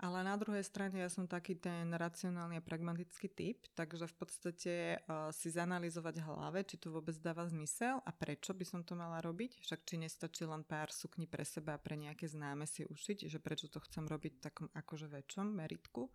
ale 0.01 0.25
na 0.25 0.33
druhej 0.33 0.65
strane 0.65 0.97
ja 0.97 1.13
som 1.13 1.29
taký 1.29 1.61
ten 1.61 1.93
racionálny 1.93 2.57
a 2.57 2.65
pragmatický 2.65 3.29
typ, 3.29 3.69
takže 3.77 4.09
v 4.09 4.15
podstate 4.17 4.73
uh, 4.97 5.29
si 5.29 5.53
zanalizovať 5.53 6.25
hlave, 6.25 6.65
či 6.65 6.81
to 6.81 6.89
vôbec 6.89 7.13
dáva 7.21 7.45
zmysel 7.45 8.01
a 8.01 8.09
prečo 8.09 8.57
by 8.57 8.65
som 8.65 8.81
to 8.81 8.97
mala 8.97 9.21
robiť. 9.21 9.61
Však 9.61 9.85
či 9.85 10.01
nestačí 10.01 10.49
len 10.49 10.65
pár 10.65 10.89
sukní 10.89 11.29
pre 11.29 11.45
seba 11.45 11.77
a 11.77 11.81
pre 11.81 12.01
nejaké 12.01 12.25
známe 12.25 12.65
si 12.65 12.81
ušiť, 12.81 13.29
že 13.29 13.37
prečo 13.37 13.69
to 13.69 13.77
chcem 13.85 14.09
robiť 14.09 14.41
v 14.41 14.43
takom 14.43 14.67
akože 14.73 15.05
väčšom 15.05 15.53
meritku. 15.53 16.09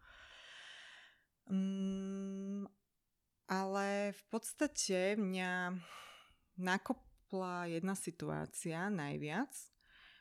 Mm, 1.46 2.66
ale 3.46 4.10
v 4.10 4.22
podstate 4.26 5.14
mňa 5.14 5.78
nakopla 6.58 7.70
jedna 7.70 7.94
situácia 7.94 8.90
najviac, 8.90 9.54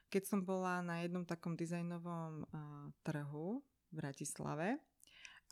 keď 0.10 0.24
som 0.26 0.40
bola 0.46 0.82
na 0.86 1.04
jednom 1.04 1.26
takom 1.26 1.58
dizajnovom 1.58 2.46
trhu 3.04 3.62
v 3.90 3.94
Bratislave 3.94 4.80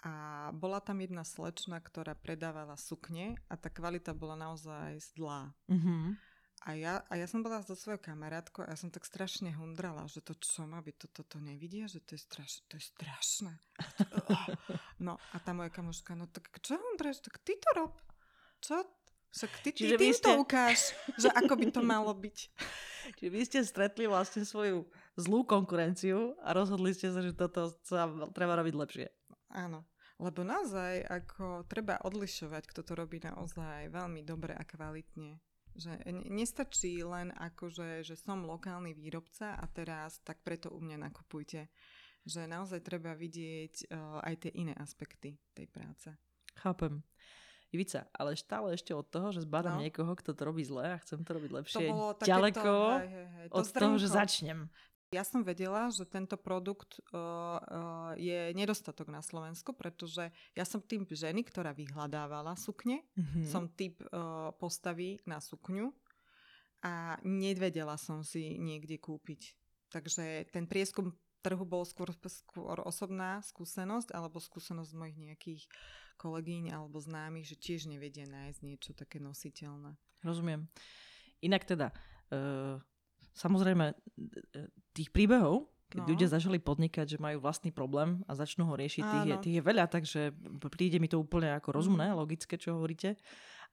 a 0.04 0.50
bola 0.52 0.84
tam 0.84 1.00
jedna 1.00 1.24
slečna, 1.24 1.80
ktorá 1.80 2.18
predávala 2.18 2.76
sukne 2.76 3.40
a 3.48 3.56
tá 3.56 3.72
kvalita 3.72 4.12
bola 4.12 4.36
naozaj 4.36 5.00
zlá. 5.16 5.54
Mm-hmm. 5.72 6.20
A 6.64 6.80
ja, 6.80 7.04
a 7.12 7.20
ja 7.20 7.28
som 7.28 7.44
bola 7.44 7.60
so 7.60 7.76
svojou 7.76 8.00
kamarátkou 8.00 8.64
a 8.64 8.72
ja 8.72 8.80
som 8.80 8.88
tak 8.88 9.04
strašne 9.04 9.52
hundrala, 9.52 10.08
že 10.08 10.24
to 10.24 10.32
čo 10.40 10.64
má 10.64 10.80
byť, 10.80 10.96
toto 10.96 11.28
to, 11.28 11.36
to 11.36 11.38
nevidia, 11.44 11.92
že 11.92 12.00
to 12.00 12.16
je, 12.16 12.24
straš, 12.24 12.64
to 12.72 12.80
je 12.80 12.84
strašné. 12.88 13.54
No 15.04 15.20
a 15.20 15.38
tá 15.44 15.52
moja 15.52 15.68
kamoška, 15.68 16.16
no 16.16 16.32
tak 16.32 16.48
čo 16.64 16.80
hundráš, 16.80 17.20
tak 17.20 17.36
ty 17.44 17.60
to 17.60 17.68
rob. 17.76 17.92
Čo? 18.64 18.80
Však 19.34 19.52
ty, 19.66 19.70
ty 19.74 19.78
Čiže 19.82 19.96
ty 19.98 20.08
ste... 20.14 20.30
to 20.30 20.32
ukáž, 20.38 20.94
že 21.18 21.30
ako 21.34 21.54
by 21.58 21.68
to 21.74 21.82
malo 21.98 22.14
byť. 22.14 22.38
Čiže 23.18 23.32
vy 23.34 23.42
ste 23.44 23.60
stretli 23.66 24.06
vlastne 24.06 24.46
svoju 24.46 24.86
zlú 25.18 25.44
konkurenciu 25.44 26.38
a 26.46 26.54
rozhodli 26.54 26.94
ste 26.94 27.10
sa, 27.10 27.20
že 27.26 27.34
toto 27.34 27.74
sa 27.82 28.08
treba 28.32 28.54
robiť 28.62 28.74
lepšie. 28.78 29.08
Áno. 29.52 29.90
Lebo 30.22 30.46
naozaj 30.46 31.04
ako 31.10 31.66
treba 31.66 31.98
odlišovať, 32.06 32.64
kto 32.70 32.86
to 32.86 32.94
robí 32.94 33.18
naozaj 33.20 33.90
veľmi 33.90 34.22
dobre 34.22 34.54
a 34.54 34.62
kvalitne. 34.62 35.42
Že 35.74 36.06
nestačí 36.30 37.02
len 37.02 37.34
akože, 37.34 38.06
že 38.06 38.14
som 38.14 38.46
lokálny 38.46 38.94
výrobca 38.94 39.58
a 39.58 39.66
teraz 39.66 40.22
tak 40.22 40.46
preto 40.46 40.70
u 40.70 40.78
mňa 40.78 41.10
nakupujte. 41.10 41.74
Že 42.24 42.46
naozaj 42.46 42.86
treba 42.86 43.18
vidieť 43.18 43.90
uh, 43.90 44.22
aj 44.22 44.48
tie 44.48 44.52
iné 44.54 44.78
aspekty 44.78 45.42
tej 45.58 45.66
práce. 45.68 46.14
Chápem. 46.62 47.02
Ivica, 47.74 48.06
ale 48.14 48.38
stále 48.38 48.78
ešte 48.78 48.94
od 48.94 49.10
toho, 49.10 49.34
že 49.34 49.44
zbadám 49.44 49.82
no. 49.82 49.84
niekoho, 49.84 50.14
kto 50.14 50.38
to 50.38 50.42
robí 50.46 50.62
zle 50.62 50.96
a 50.96 51.02
chcem 51.02 51.26
to 51.26 51.32
robiť 51.34 51.52
lepšie, 51.52 51.86
to 51.90 52.24
ďaleko 52.24 52.72
hej, 53.02 53.10
hej, 53.10 53.28
hej, 53.34 53.48
to 53.50 53.58
od 53.58 53.66
zdrnko. 53.66 53.82
toho, 53.82 53.96
že 53.98 54.08
začnem. 54.08 54.60
Ja 55.14 55.22
som 55.22 55.46
vedela, 55.46 55.94
že 55.94 56.10
tento 56.10 56.42
produkt 56.42 56.98
uh, 56.98 57.14
uh, 57.14 58.12
je 58.18 58.50
nedostatok 58.58 59.14
na 59.14 59.22
Slovensku, 59.22 59.70
pretože 59.78 60.34
ja 60.58 60.66
som 60.66 60.82
typ 60.82 61.06
ženy, 61.06 61.46
ktorá 61.46 61.70
vyhľadávala 61.70 62.58
sukne, 62.58 63.06
mm-hmm. 63.14 63.46
som 63.46 63.70
typ 63.70 64.02
uh, 64.10 64.50
postavy 64.58 65.22
na 65.30 65.38
sukňu 65.38 65.94
a 66.82 67.22
nevedela 67.22 67.94
som 68.02 68.26
si 68.26 68.58
niekde 68.58 68.98
kúpiť. 68.98 69.54
Takže 69.94 70.50
ten 70.50 70.66
prieskum 70.66 71.14
trhu 71.46 71.62
bol 71.62 71.86
skôr, 71.86 72.10
skôr 72.26 72.80
osobná 72.82 73.44
skúsenosť 73.46 74.16
alebo 74.16 74.42
skúsenosť 74.42 74.92
mojich 74.98 75.20
nejakých 75.20 75.64
kolegyň 76.16 76.74
alebo 76.74 77.02
známych, 77.02 77.50
že 77.50 77.56
tiež 77.60 77.92
nevedia 77.92 78.26
nájsť 78.30 78.60
niečo 78.64 78.92
také 78.96 79.20
nositeľné. 79.20 79.96
Rozumiem. 80.24 80.68
Inak 81.44 81.68
teda, 81.68 81.92
uh 82.32 82.80
samozrejme 83.34 83.98
tých 84.94 85.10
príbehov, 85.10 85.68
keď 85.90 86.02
no. 86.06 86.10
ľudia 86.10 86.28
začali 86.30 86.58
podnikať, 86.58 87.18
že 87.18 87.22
majú 87.22 87.42
vlastný 87.42 87.70
problém 87.70 88.22
a 88.26 88.34
začnú 88.34 88.66
ho 88.66 88.74
riešiť, 88.74 89.04
tých 89.06 89.26
je, 89.30 89.36
tých 89.46 89.56
je 89.62 89.64
veľa, 89.66 89.86
takže 89.90 90.34
príde 90.74 90.98
mi 90.98 91.06
to 91.06 91.22
úplne 91.22 91.54
ako 91.54 91.70
rozumné, 91.70 92.14
mm. 92.14 92.18
logické, 92.18 92.58
čo 92.58 92.78
hovoríte. 92.78 93.14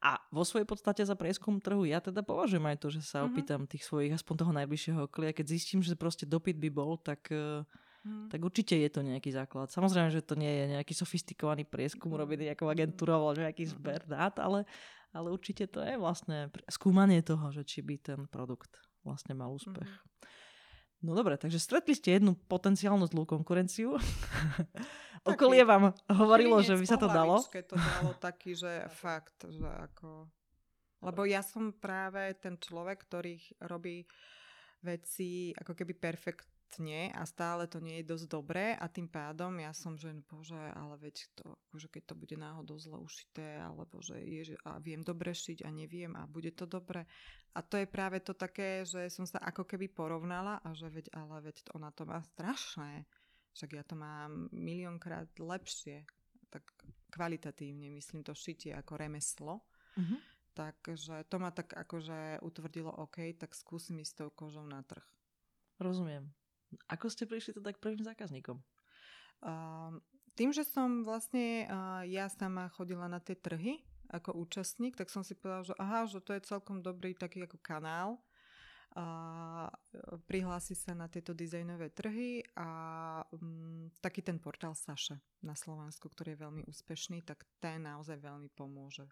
A 0.00 0.16
vo 0.32 0.48
svojej 0.48 0.64
podstate 0.64 1.04
za 1.04 1.12
prieskum 1.12 1.60
trhu 1.60 1.84
ja 1.84 2.00
teda 2.00 2.24
považujem 2.24 2.64
aj 2.72 2.76
to, 2.80 2.88
že 2.88 3.04
sa 3.04 3.20
mm-hmm. 3.20 3.28
opýtam 3.36 3.60
tých 3.68 3.84
svojich, 3.84 4.12
aspoň 4.16 4.34
toho 4.36 4.52
najbližšieho 4.56 5.00
okolia. 5.04 5.36
Keď 5.36 5.46
zistím, 5.48 5.80
že 5.84 5.92
proste 5.92 6.24
dopyt 6.24 6.56
by 6.56 6.70
bol, 6.72 6.96
tak, 6.96 7.28
mm. 8.04 8.28
tak 8.32 8.40
určite 8.40 8.76
je 8.76 8.90
to 8.90 9.00
nejaký 9.04 9.30
základ. 9.32 9.68
Samozrejme, 9.72 10.10
že 10.12 10.24
to 10.24 10.38
nie 10.38 10.50
je 10.50 10.64
nejaký 10.78 10.92
sofistikovaný 10.96 11.64
prieskum 11.64 12.12
robený 12.12 12.52
nejakou 12.52 12.68
agentúrou 12.68 13.30
alebo 13.30 13.44
nejaký 13.44 13.68
zber 13.68 14.04
dát, 14.08 14.36
ale, 14.40 14.68
ale 15.12 15.28
určite 15.32 15.68
to 15.68 15.80
je 15.84 15.96
vlastne 16.00 16.48
skúmanie 16.68 17.20
toho, 17.20 17.52
že 17.52 17.66
či 17.66 17.80
by 17.80 17.96
ten 18.00 18.20
produkt 18.28 18.80
vlastne 19.04 19.32
mal 19.36 19.52
úspech. 19.52 19.88
Mm-hmm. 19.88 20.10
No 21.00 21.16
dobre, 21.16 21.40
takže 21.40 21.56
stretli 21.56 21.96
ste 21.96 22.20
jednu 22.20 22.36
potenciálnu 22.36 23.08
zlú 23.08 23.24
konkurenciu. 23.24 23.96
Okolie 25.32 25.64
vám 25.64 25.96
hovorilo, 26.12 26.60
že 26.60 26.76
by 26.76 26.84
sa 26.84 27.00
to 27.00 27.08
dalo. 27.08 27.40
to 27.40 27.76
dalo 27.76 28.12
taký, 28.20 28.52
že 28.52 28.84
fakt, 29.04 29.48
že 29.48 29.64
ako... 29.64 30.28
Lebo 31.00 31.24
ja 31.24 31.40
som 31.40 31.72
práve 31.72 32.36
ten 32.36 32.60
človek, 32.60 33.08
ktorý 33.08 33.40
robí 33.64 34.04
veci 34.84 35.56
ako 35.56 35.72
keby 35.72 35.96
perfekt 35.96 36.59
nie 36.78 37.10
a 37.10 37.26
stále 37.26 37.66
to 37.66 37.82
nie 37.82 37.98
je 37.98 38.10
dosť 38.14 38.26
dobré 38.30 38.78
a 38.78 38.86
tým 38.86 39.10
pádom 39.10 39.58
ja 39.58 39.74
som, 39.74 39.98
že 39.98 40.14
bože, 40.30 40.60
ale 40.76 40.94
veď 41.00 41.16
to, 41.34 41.58
akože 41.66 41.88
keď 41.90 42.02
to 42.06 42.14
bude 42.14 42.36
náhodou 42.38 42.78
zle 42.78 43.02
ušité, 43.02 43.58
alebo 43.58 43.98
že 43.98 44.22
je, 44.22 44.54
a 44.62 44.78
viem 44.78 45.02
dobre 45.02 45.34
šiť 45.34 45.66
a 45.66 45.70
neviem 45.74 46.14
a 46.14 46.30
bude 46.30 46.54
to 46.54 46.70
dobre. 46.70 47.08
A 47.56 47.66
to 47.66 47.82
je 47.82 47.90
práve 47.90 48.22
to 48.22 48.30
také, 48.36 48.86
že 48.86 49.10
som 49.10 49.26
sa 49.26 49.42
ako 49.42 49.66
keby 49.66 49.90
porovnala 49.90 50.62
a 50.62 50.70
že 50.70 50.86
veď, 50.86 51.10
ale 51.10 51.50
veď 51.50 51.74
ona 51.74 51.90
to 51.90 52.06
má 52.06 52.22
strašné. 52.22 53.08
Však 53.58 53.70
ja 53.74 53.82
to 53.82 53.98
mám 53.98 54.46
miliónkrát 54.54 55.26
lepšie, 55.42 56.06
tak 56.54 56.62
kvalitatívne, 57.10 57.90
myslím 57.98 58.22
to 58.22 58.30
šitie 58.38 58.70
ako 58.78 58.94
remeslo. 58.94 59.66
Mm-hmm. 59.98 60.20
Takže 60.54 61.26
to 61.26 61.36
ma 61.38 61.50
tak 61.50 61.74
akože 61.74 62.42
utvrdilo, 62.42 62.90
OK, 62.90 63.34
tak 63.38 63.54
skúsim 63.54 63.98
ísť 64.02 64.10
s 64.10 64.18
tou 64.18 64.30
kožou 64.30 64.66
na 64.66 64.82
trh. 64.82 65.02
Rozumiem. 65.80 66.30
Ako 66.90 67.10
ste 67.10 67.26
prišli 67.26 67.58
teda 67.58 67.74
k 67.74 67.82
prvým 67.82 68.02
zákazníkom? 68.02 68.58
Uh, 69.40 69.96
tým, 70.38 70.54
že 70.56 70.64
som 70.64 71.04
vlastne 71.04 71.68
ja 72.08 72.30
sama 72.32 72.72
chodila 72.72 73.10
na 73.10 73.20
tie 73.20 73.36
trhy 73.36 73.82
ako 74.10 74.34
účastník, 74.40 74.98
tak 74.98 75.12
som 75.12 75.22
si 75.22 75.38
povedala, 75.38 75.68
že 75.68 75.74
aha, 75.78 76.00
že 76.08 76.18
to 76.24 76.34
je 76.34 76.48
celkom 76.48 76.82
dobrý 76.82 77.14
taký 77.14 77.46
ako 77.46 77.60
kanál 77.62 78.18
a 78.98 79.70
prihlási 80.26 80.74
sa 80.74 80.98
na 80.98 81.06
tieto 81.06 81.30
dizajnové 81.30 81.94
trhy 81.94 82.42
a 82.58 82.68
um, 83.30 83.86
taký 84.02 84.18
ten 84.18 84.42
portál 84.42 84.74
Saše 84.74 85.14
na 85.46 85.54
Slovensku, 85.54 86.10
ktorý 86.10 86.34
je 86.34 86.42
veľmi 86.42 86.62
úspešný, 86.66 87.22
tak 87.22 87.46
ten 87.62 87.86
naozaj 87.86 88.18
veľmi 88.18 88.50
pomôže 88.50 89.06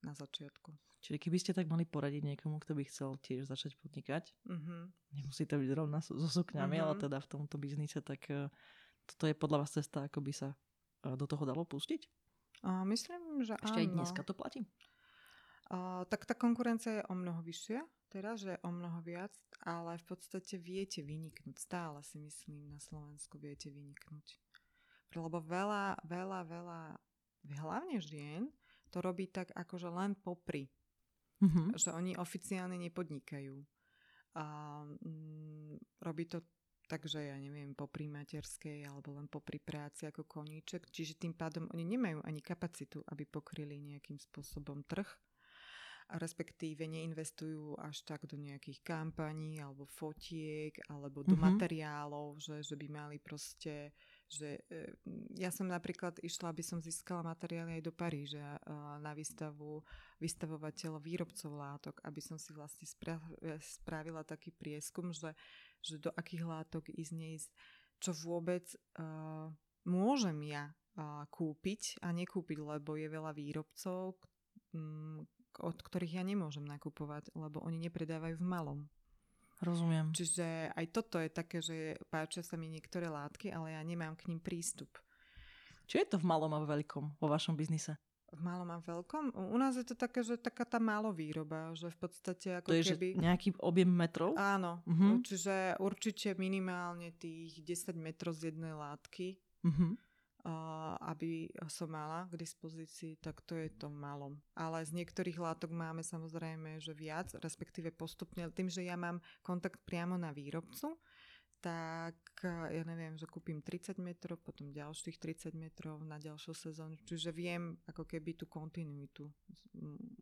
na 0.00 0.12
začiatku. 0.16 0.72
Čiže 1.00 1.16
keby 1.16 1.38
ste 1.40 1.52
tak 1.56 1.68
mali 1.68 1.88
poradiť 1.88 2.22
niekomu, 2.24 2.60
kto 2.60 2.76
by 2.76 2.84
chcel 2.84 3.16
tiež 3.24 3.48
začať 3.48 3.76
podnikať, 3.80 4.36
uh-huh. 4.44 4.92
nemusí 5.16 5.48
to 5.48 5.56
byť 5.56 5.70
rovna 5.72 6.04
so, 6.04 6.12
sukňami, 6.16 6.76
uh-huh. 6.76 6.92
ale 6.92 7.00
teda 7.00 7.18
v 7.24 7.28
tomto 7.28 7.56
biznise, 7.56 8.04
tak 8.04 8.28
uh, 8.28 8.52
toto 9.08 9.24
je 9.24 9.34
podľa 9.36 9.64
vás 9.64 9.72
cesta, 9.72 10.04
ako 10.04 10.20
by 10.20 10.32
sa 10.32 10.48
uh, 10.52 11.16
do 11.16 11.24
toho 11.24 11.48
dalo 11.48 11.64
pustiť? 11.64 12.04
Uh, 12.60 12.84
myslím, 12.84 13.40
že 13.40 13.56
Ešte 13.56 13.80
áno. 13.80 13.84
aj 13.88 13.88
dneska 13.96 14.20
to 14.20 14.36
platí? 14.36 14.68
Uh, 15.72 16.04
tak 16.12 16.28
tá 16.28 16.36
konkurencia 16.36 17.00
je 17.00 17.08
o 17.08 17.14
mnoho 17.16 17.40
vyššia, 17.40 17.80
teraz, 18.12 18.42
že 18.44 18.60
o 18.66 18.68
mnoho 18.74 19.00
viac, 19.00 19.32
ale 19.64 19.96
v 19.96 20.04
podstate 20.04 20.60
viete 20.60 21.00
vyniknúť. 21.00 21.56
Stále 21.56 22.04
si 22.04 22.20
myslím, 22.20 22.68
na 22.68 22.82
Slovensku 22.82 23.40
viete 23.40 23.70
vyniknúť. 23.72 24.36
Lebo 25.14 25.38
veľa, 25.40 26.02
veľa, 26.04 26.40
veľa, 26.44 26.82
hlavne 27.62 27.98
žien, 28.02 28.50
to 28.90 28.98
robí 29.00 29.30
tak 29.30 29.54
akože 29.54 29.88
len 29.88 30.18
popri. 30.18 30.66
Mm-hmm. 31.40 31.78
Že 31.78 31.90
oni 31.96 32.12
oficiálne 32.20 32.76
nepodnikajú. 32.76 33.56
A, 34.36 34.44
mm, 34.84 36.02
robí 36.04 36.26
to 36.28 36.42
takže 36.90 37.22
ja 37.22 37.38
neviem, 37.38 37.70
popri 37.78 38.10
materskej 38.10 38.82
alebo 38.82 39.14
len 39.14 39.30
popri 39.30 39.62
práci 39.62 40.10
ako 40.10 40.26
koníček, 40.26 40.90
čiže 40.90 41.22
tým 41.22 41.38
pádom 41.38 41.70
oni 41.70 41.86
nemajú 41.86 42.18
ani 42.26 42.42
kapacitu, 42.42 42.98
aby 43.14 43.30
pokryli 43.30 43.78
nejakým 43.78 44.18
spôsobom 44.18 44.82
trh 44.90 45.06
a 46.10 46.18
respektíve 46.18 46.90
neinvestujú 46.90 47.78
až 47.78 48.02
tak 48.02 48.26
do 48.26 48.34
nejakých 48.34 48.82
kampaní 48.82 49.62
alebo 49.62 49.86
fotiek 49.86 50.74
alebo 50.90 51.22
do 51.22 51.38
mm-hmm. 51.38 51.46
materiálov, 51.54 52.42
že, 52.42 52.66
že 52.66 52.74
by 52.74 52.86
mali 52.90 53.22
proste 53.22 53.94
že 54.30 54.62
e, 54.70 54.94
ja 55.34 55.50
som 55.50 55.66
napríklad 55.66 56.22
išla, 56.22 56.54
aby 56.54 56.62
som 56.62 56.78
získala 56.78 57.26
materiály 57.26 57.78
aj 57.78 57.82
do 57.82 57.92
Paríža 57.92 58.62
na 59.02 59.10
výstavu 59.10 59.82
vystavovateľov 60.20 61.02
výrobcov 61.02 61.50
látok, 61.50 61.96
aby 62.04 62.20
som 62.20 62.36
si 62.36 62.52
vlastne 62.52 62.86
e, 62.86 63.58
spravila 63.58 64.22
taký 64.22 64.52
prieskum, 64.54 65.10
že, 65.10 65.34
že 65.80 65.98
do 65.98 66.12
akých 66.14 66.44
látok 66.44 66.92
ísť, 66.92 67.12
neísť, 67.16 67.50
čo 68.00 68.16
vôbec 68.16 68.64
uh, 68.96 69.52
môžem 69.84 70.40
ja 70.48 70.72
uh, 70.72 71.24
kúpiť 71.28 72.00
a 72.00 72.16
nekúpiť, 72.16 72.58
lebo 72.64 72.96
je 72.96 73.12
veľa 73.12 73.36
výrobcov, 73.36 74.16
um, 74.72 75.20
od 75.60 75.78
ktorých 75.84 76.16
ja 76.16 76.24
nemôžem 76.24 76.64
nakupovať, 76.64 77.28
lebo 77.36 77.60
oni 77.60 77.76
nepredávajú 77.88 78.40
v 78.40 78.48
malom. 78.48 78.80
Rozumiem. 79.60 80.16
Čiže 80.16 80.72
aj 80.72 80.86
toto 80.88 81.20
je 81.20 81.28
také, 81.28 81.60
že 81.60 82.00
páčia 82.08 82.40
sa 82.40 82.56
mi 82.56 82.72
niektoré 82.72 83.12
látky, 83.12 83.52
ale 83.52 83.76
ja 83.76 83.82
nemám 83.84 84.16
k 84.16 84.32
ním 84.32 84.40
prístup. 84.40 84.88
Čo 85.84 86.00
je 86.00 86.06
to 86.08 86.16
v 86.16 86.28
malom 86.28 86.52
a 86.56 86.64
veľkom 86.64 87.20
vo 87.20 87.26
vašom 87.28 87.58
biznise? 87.58 88.00
V 88.30 88.40
malom 88.40 88.70
a 88.70 88.78
veľkom? 88.78 89.34
U 89.34 89.58
nás 89.58 89.74
je 89.74 89.82
to 89.82 89.98
také, 89.98 90.22
že 90.22 90.38
taká 90.38 90.62
tá 90.62 90.78
málo 90.78 91.10
výroba, 91.10 91.74
že 91.74 91.90
v 91.90 91.98
podstate 91.98 92.62
ako 92.62 92.68
to 92.70 92.78
je, 92.78 92.84
keby... 92.94 93.08
Že 93.18 93.22
nejaký 93.26 93.48
objem 93.58 93.90
metrov? 93.90 94.38
Áno, 94.38 94.86
uh-huh. 94.86 95.18
čiže 95.26 95.74
určite 95.82 96.38
minimálne 96.38 97.10
tých 97.18 97.58
10 97.58 97.98
metrov 97.98 98.38
z 98.38 98.54
jednej 98.54 98.72
látky. 98.72 99.34
Uh-huh 99.66 99.98
aby 101.04 101.52
som 101.68 101.92
mala 101.92 102.24
k 102.32 102.40
dispozícii, 102.40 103.20
tak 103.20 103.44
to 103.44 103.56
je 103.56 103.68
to 103.76 103.92
malom. 103.92 104.40
Ale 104.56 104.80
z 104.84 104.96
niektorých 104.96 105.36
látok 105.36 105.72
máme 105.72 106.00
samozrejme, 106.00 106.80
že 106.80 106.96
viac, 106.96 107.32
respektíve 107.38 107.92
postupne, 107.92 108.48
tým, 108.52 108.72
že 108.72 108.84
ja 108.84 108.96
mám 108.96 109.20
kontakt 109.44 109.80
priamo 109.84 110.16
na 110.16 110.32
výrobcu, 110.32 110.96
tak 111.60 112.16
ja 112.72 112.80
neviem, 112.88 113.20
že 113.20 113.28
kúpim 113.28 113.60
30 113.60 114.00
metrov, 114.00 114.40
potom 114.40 114.72
ďalších 114.72 115.20
30 115.20 115.52
metrov 115.52 116.00
na 116.00 116.16
ďalšiu 116.16 116.56
sezónu. 116.56 116.96
Čiže 117.04 117.36
viem 117.36 117.76
ako 117.84 118.08
keby 118.08 118.32
tú 118.32 118.48
kontinuitu 118.48 119.28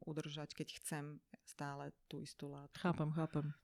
udržať, 0.03 0.51
keď 0.59 0.69
chcem 0.83 1.05
stále 1.47 1.95
tú 2.11 2.19
istú 2.27 2.51
látku. 2.51 2.83
Chápem, 2.83 3.15
chápem. 3.15 3.55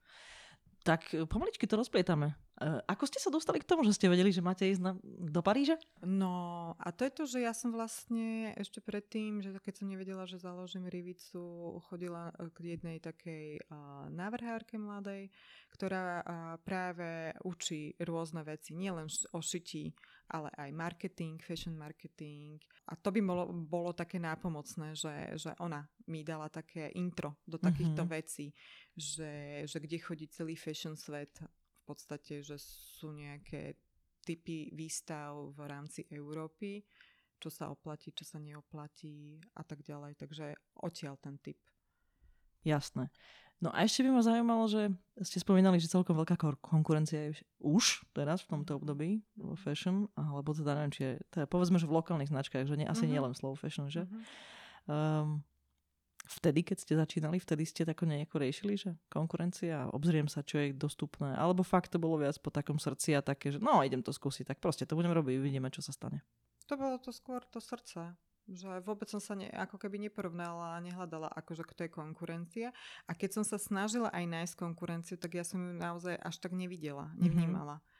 Tak 0.85 1.17
e, 1.17 1.25
pomaličky 1.25 1.65
to 1.65 1.81
rozplietame. 1.81 2.37
E, 2.61 2.77
ako 2.85 3.09
ste 3.09 3.17
sa 3.17 3.33
dostali 3.33 3.57
k 3.57 3.65
tomu, 3.65 3.81
že 3.81 3.97
ste 3.97 4.05
vedeli, 4.05 4.29
že 4.29 4.45
máte 4.45 4.69
ísť 4.69 4.81
na, 4.85 4.93
do 5.01 5.41
Paríža? 5.41 5.81
No 6.05 6.77
a 6.77 6.93
to 6.93 7.09
je 7.09 7.11
to, 7.11 7.23
že 7.25 7.41
ja 7.41 7.57
som 7.57 7.73
vlastne 7.73 8.53
ešte 8.53 8.85
predtým, 8.85 9.41
že 9.41 9.49
keď 9.57 9.81
som 9.81 9.89
nevedela, 9.89 10.29
že 10.29 10.37
založím 10.37 10.85
Rivicu, 10.85 11.41
chodila 11.89 12.29
e, 12.37 12.53
k 12.53 12.77
jednej 12.77 13.01
takej 13.01 13.65
uh, 13.65 14.05
návrhárke 14.13 14.77
mladej, 14.77 15.33
ktorá 15.73 16.21
uh, 16.21 16.25
práve 16.61 17.33
učí 17.41 17.97
rôzne 18.05 18.45
veci, 18.45 18.77
nielen 18.77 19.09
o 19.33 19.41
šití, 19.41 19.89
ale 20.29 20.53
aj 20.53 20.69
marketing, 20.69 21.41
fashion 21.41 21.73
marketing. 21.73 22.61
A 22.89 22.93
to 22.93 23.09
by 23.09 23.21
bolo, 23.25 23.49
bolo 23.49 23.91
také 23.97 24.21
nápomocné, 24.21 24.93
že, 24.93 25.33
že 25.37 25.51
ona 25.57 25.85
mi 26.05 26.21
dala 26.21 26.49
také 26.53 26.93
intro 26.93 27.41
do 27.49 27.57
takýchto 27.57 28.05
mm-hmm. 28.05 28.17
vecí 28.21 28.53
že, 28.95 29.63
že 29.67 29.77
kde 29.83 29.97
chodí 29.99 30.25
celý 30.31 30.55
fashion 30.55 30.95
svet. 30.95 31.31
V 31.85 31.93
podstate, 31.93 32.41
že 32.41 32.57
sú 32.57 33.13
nejaké 33.13 33.77
typy 34.25 34.73
výstav 34.73 35.53
v 35.53 35.61
rámci 35.69 36.07
Európy, 36.09 36.81
čo 37.37 37.53
sa 37.53 37.69
oplatí, 37.69 38.09
čo 38.15 38.25
sa 38.25 38.41
neoplatí 38.41 39.37
a 39.53 39.61
tak 39.61 39.85
ďalej. 39.85 40.17
Takže 40.17 40.57
odtiaľ 40.81 41.21
ten 41.21 41.37
typ. 41.37 41.59
Jasné. 42.65 43.13
No 43.63 43.71
a 43.71 43.87
ešte 43.87 44.03
by 44.03 44.09
ma 44.11 44.21
zaujímalo, 44.25 44.67
že 44.67 44.91
ste 45.23 45.39
spomínali, 45.39 45.79
že 45.79 45.87
celkom 45.87 46.17
veľká 46.17 46.35
konkurencia 46.59 47.31
je 47.31 47.45
už 47.63 48.03
teraz 48.11 48.43
v 48.43 48.51
tomto 48.57 48.81
období 48.81 49.23
vo 49.39 49.55
fashion, 49.55 50.11
alebo 50.17 50.51
teda 50.51 50.75
neviem, 50.75 50.91
či 50.91 51.01
je, 51.07 51.13
teda 51.31 51.45
povedzme, 51.47 51.79
že 51.79 51.87
v 51.87 51.95
lokálnych 51.95 52.33
značkách, 52.33 52.67
že 52.67 52.75
nie, 52.75 52.83
asi 52.83 53.07
uh-huh. 53.07 53.13
nie 53.15 53.21
len 53.23 53.33
slow 53.37 53.55
fashion, 53.55 53.87
že? 53.87 54.03
Uh-huh. 54.03 54.91
Um, 54.91 55.27
vtedy, 56.25 56.65
keď 56.65 56.77
ste 56.81 56.93
začínali, 56.97 57.37
vtedy 57.37 57.63
ste 57.65 57.85
tako 57.85 58.09
nejako 58.09 58.41
riešili, 58.41 58.73
že 58.75 58.89
konkurencia, 59.07 59.89
obzriem 59.93 60.25
sa, 60.25 60.41
čo 60.41 60.59
je 60.59 60.73
dostupné, 60.73 61.37
alebo 61.37 61.61
fakt 61.61 61.93
to 61.93 62.01
bolo 62.01 62.21
viac 62.21 62.35
po 62.41 62.49
takom 62.49 62.81
srdci 62.81 63.13
a 63.13 63.21
také, 63.21 63.53
že 63.53 63.61
no 63.61 63.85
idem 63.85 64.01
to 64.01 64.11
skúsiť, 64.11 64.49
tak 64.49 64.57
proste 64.59 64.83
to 64.89 64.97
budem 64.97 65.13
robiť, 65.13 65.37
uvidíme, 65.39 65.69
čo 65.69 65.85
sa 65.85 65.93
stane. 65.93 66.25
To 66.65 66.75
bolo 66.75 66.97
to 66.97 67.13
skôr 67.13 67.45
to 67.45 67.61
srdce, 67.61 68.17
že 68.49 68.69
vôbec 68.81 69.09
som 69.09 69.21
sa 69.21 69.37
ne, 69.37 69.49
ako 69.49 69.77
keby 69.77 70.01
neporovnala 70.01 70.77
a 70.77 70.83
nehľadala, 70.83 71.29
akože 71.33 71.65
kto 71.65 71.85
je 71.85 71.91
konkurencia. 71.93 72.67
A 73.05 73.13
keď 73.13 73.41
som 73.41 73.43
sa 73.45 73.61
snažila 73.61 74.09
aj 74.09 74.25
nájsť 74.25 74.53
konkurenciu, 74.57 75.17
tak 75.17 75.37
ja 75.37 75.45
som 75.45 75.61
ju 75.61 75.73
naozaj 75.77 76.17
až 76.17 76.35
tak 76.41 76.53
nevidela, 76.53 77.13
mhm. 77.13 77.21
nevnímala. 77.21 77.77
Mm-hmm 77.81 77.93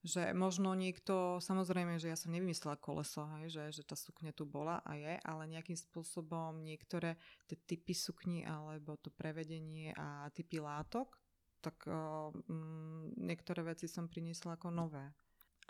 že 0.00 0.32
možno 0.32 0.72
niekto, 0.72 1.38
samozrejme, 1.44 2.00
že 2.00 2.08
ja 2.08 2.16
som 2.16 2.32
nevymyslela 2.32 2.80
koleso, 2.80 3.28
hej, 3.40 3.52
že, 3.52 3.64
že 3.80 3.82
tá 3.84 3.92
sukňa 3.92 4.32
tu 4.32 4.48
bola 4.48 4.80
a 4.80 4.96
je, 4.96 5.20
ale 5.20 5.52
nejakým 5.52 5.76
spôsobom 5.76 6.64
niektoré 6.64 7.20
tie 7.44 7.60
typy 7.68 7.92
sukni 7.92 8.48
alebo 8.48 8.96
to 8.96 9.12
prevedenie 9.12 9.92
a 9.92 10.32
typy 10.32 10.56
látok, 10.56 11.20
tak 11.60 11.84
uh, 11.84 12.32
m, 12.48 13.12
niektoré 13.20 13.60
veci 13.60 13.84
som 13.84 14.08
priniesla 14.08 14.56
ako 14.56 14.72
nové. 14.72 15.04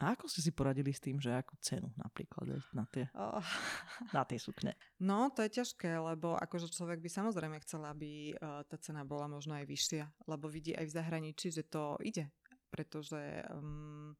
A 0.01 0.17
ako 0.17 0.33
ste 0.33 0.41
si 0.41 0.55
poradili 0.55 0.97
s 0.97 1.03
tým, 1.03 1.21
že 1.21 1.29
akú 1.29 1.61
cenu 1.61 1.93
napríklad 1.99 2.65
na 2.73 2.89
tie, 2.89 3.11
oh. 3.13 3.43
na 4.17 4.25
tie 4.25 4.41
sukne? 4.41 4.73
No, 4.97 5.29
to 5.29 5.45
je 5.45 5.61
ťažké, 5.61 5.93
lebo 5.93 6.39
akože 6.41 6.73
človek 6.73 7.05
by 7.05 7.11
samozrejme 7.11 7.61
chcel, 7.67 7.85
aby 7.85 8.33
tá 8.41 8.81
cena 8.81 9.05
bola 9.05 9.29
možno 9.29 9.59
aj 9.61 9.69
vyššia, 9.69 10.09
lebo 10.25 10.49
vidí 10.49 10.73
aj 10.73 10.89
v 10.89 10.95
zahraničí, 10.95 11.53
že 11.53 11.69
to 11.69 12.01
ide 12.01 12.33
pretože 12.81 13.45
um, 13.53 14.17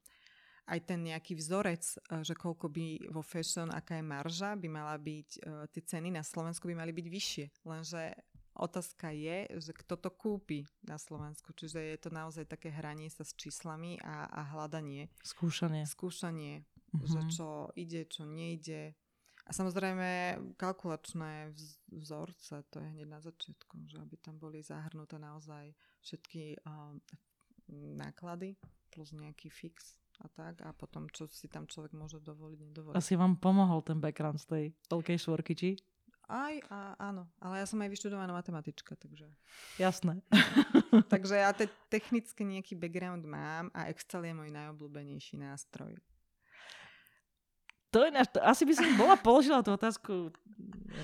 aj 0.69 0.79
ten 0.85 1.01
nejaký 1.01 1.33
vzorec, 1.33 1.81
uh, 1.81 2.21
že 2.21 2.37
koľko 2.37 2.69
by 2.69 3.09
vo 3.09 3.25
fashion, 3.25 3.73
aká 3.73 3.97
je 3.97 4.05
marža, 4.05 4.53
by 4.53 4.69
mala 4.69 4.93
byť, 5.01 5.29
uh, 5.41 5.65
tie 5.73 5.81
ceny 5.81 6.13
na 6.13 6.21
Slovensku 6.21 6.69
by 6.69 6.77
mali 6.77 6.93
byť 6.93 7.07
vyššie. 7.09 7.45
Lenže 7.65 8.13
otázka 8.53 9.09
je, 9.09 9.49
že 9.57 9.73
kto 9.73 9.97
to 9.97 10.13
kúpi 10.13 10.69
na 10.85 11.01
Slovensku. 11.01 11.57
Čiže 11.57 11.81
je 11.81 11.97
to 11.97 12.13
naozaj 12.13 12.45
také 12.45 12.69
hranie 12.69 13.09
sa 13.09 13.25
s 13.25 13.33
číslami 13.33 13.97
a, 14.05 14.29
a 14.29 14.41
hľadanie. 14.53 15.09
Skúšanie. 15.25 15.89
Skúšanie, 15.89 16.61
uh-huh. 16.61 17.09
že 17.09 17.21
čo 17.33 17.49
ide, 17.73 18.05
čo 18.05 18.29
nejde. 18.29 18.93
A 19.49 19.57
samozrejme 19.57 20.37
kalkulačné 20.55 21.49
vzorce, 21.89 22.61
to 22.69 22.77
je 22.77 22.87
hneď 22.93 23.07
na 23.09 23.19
začiatku, 23.19 23.89
že 23.89 23.97
aby 23.97 24.15
tam 24.21 24.37
boli 24.37 24.61
zahrnuté 24.61 25.17
naozaj 25.17 25.73
všetky 26.05 26.61
uh, 26.61 26.93
náklady 27.71 28.59
plus 28.91 29.15
nejaký 29.15 29.47
fix 29.47 29.95
a 30.21 30.27
tak 30.29 30.61
a 30.61 30.69
potom 30.75 31.09
čo 31.09 31.25
si 31.31 31.49
tam 31.49 31.65
človek 31.65 31.95
môže 31.97 32.21
dovoliť, 32.21 32.59
nedovoliť. 32.71 32.97
Asi 32.99 33.17
vám 33.17 33.39
pomohol 33.39 33.81
ten 33.81 33.97
background 33.97 34.37
z 34.43 34.45
tej 34.45 34.65
veľkej 34.91 35.17
štvorky, 35.17 35.53
či? 35.57 35.69
Aj, 36.31 36.55
a, 36.71 36.95
áno, 36.95 37.27
ale 37.43 37.59
ja 37.59 37.67
som 37.67 37.81
aj 37.83 37.91
vyštudovaná 37.91 38.31
matematička, 38.31 38.95
takže... 38.95 39.27
Jasné. 39.75 40.23
takže 41.11 41.35
ja 41.35 41.51
te, 41.51 41.67
technicky 41.87 42.43
nejaký 42.43 42.73
background 42.75 43.23
mám 43.27 43.67
a 43.75 43.87
Excel 43.91 44.27
je 44.27 44.33
môj 44.35 44.49
najobľúbenejší 44.51 45.39
nástroj. 45.39 45.95
To 47.91 48.07
je, 48.07 48.11
asi 48.39 48.63
by 48.63 48.73
som 48.75 48.87
bola 48.95 49.19
položila 49.19 49.59
tú 49.59 49.75
otázku. 49.75 50.31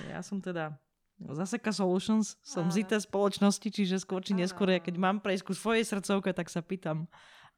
Ja 0.08 0.23
som 0.23 0.39
teda 0.39 0.80
Zaseka 1.17 1.73
Solutions, 1.73 2.38
som 2.45 2.69
z 2.69 2.86
IT 2.86 2.93
spoločnosti, 3.10 3.65
čiže 3.65 3.97
skôr 3.97 4.21
či 4.21 4.38
neskôr, 4.38 4.69
ja 4.69 4.77
keď 4.77 5.01
mám 5.01 5.17
prejsť 5.17 5.43
ku 5.49 5.53
svojej 5.58 5.82
srdcovke, 5.82 6.30
tak 6.30 6.53
sa 6.53 6.62
pýtam 6.62 7.10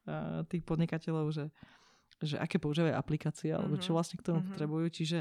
uh, 0.08 0.40
tých 0.48 0.64
podnikateľov, 0.64 1.28
že, 1.28 1.52
že 2.24 2.40
aké 2.40 2.56
používajú 2.56 2.96
aplikácie, 2.96 3.52
alebo 3.52 3.76
čo 3.76 3.92
mhm. 3.92 3.96
vlastne 4.00 4.16
k 4.16 4.24
tomu 4.24 4.40
mm-hmm. 4.40 4.50
potrebujú. 4.56 4.86
Čiže 4.88 5.18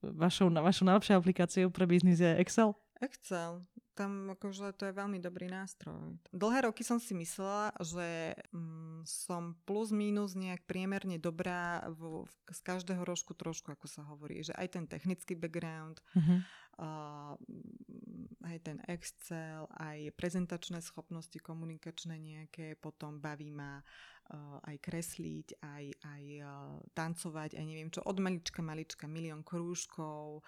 vašou, 0.00 0.48
vašou 0.48 0.84
najlepšou 0.88 1.20
aplikáciou 1.20 1.68
pre 1.68 1.84
biznis 1.84 2.24
je 2.24 2.32
Excel? 2.40 2.72
Excel. 3.04 3.60
Tam 3.96 4.36
akože 4.36 4.76
to 4.76 4.84
je 4.84 4.92
veľmi 4.92 5.16
dobrý 5.24 5.48
nástroj. 5.48 6.20
Dlhé 6.28 6.68
roky 6.68 6.84
som 6.84 7.00
si 7.00 7.16
myslela, 7.16 7.72
že 7.80 8.36
mm, 8.52 9.08
som 9.08 9.56
plus 9.64 9.88
minus 9.88 10.36
nejak 10.36 10.68
priemerne 10.68 11.16
dobrá 11.16 11.80
v, 11.88 12.28
v, 12.28 12.32
z 12.52 12.60
každého 12.60 13.00
rožku 13.08 13.32
trošku, 13.32 13.72
ako 13.72 13.88
sa 13.88 14.04
hovorí. 14.04 14.44
Že 14.44 14.52
aj 14.52 14.68
ten 14.68 14.84
technický 14.84 15.32
background, 15.32 16.04
uh-huh. 16.12 16.44
uh, 16.76 17.34
aj 18.44 18.58
ten 18.60 18.84
Excel, 18.84 19.64
aj 19.80 20.12
prezentačné 20.12 20.84
schopnosti 20.84 21.40
komunikačné 21.40 22.20
nejaké, 22.20 22.76
potom 22.76 23.16
baví 23.16 23.48
ma 23.48 23.80
uh, 23.80 24.60
aj 24.60 24.76
kresliť, 24.76 25.56
aj, 25.64 25.84
aj 26.04 26.24
uh, 26.44 26.76
tancovať, 26.92 27.56
aj 27.56 27.64
neviem 27.64 27.88
čo, 27.88 28.04
od 28.04 28.20
malička 28.20 28.60
malička, 28.60 29.08
milión 29.08 29.40
krúžkov, 29.40 30.44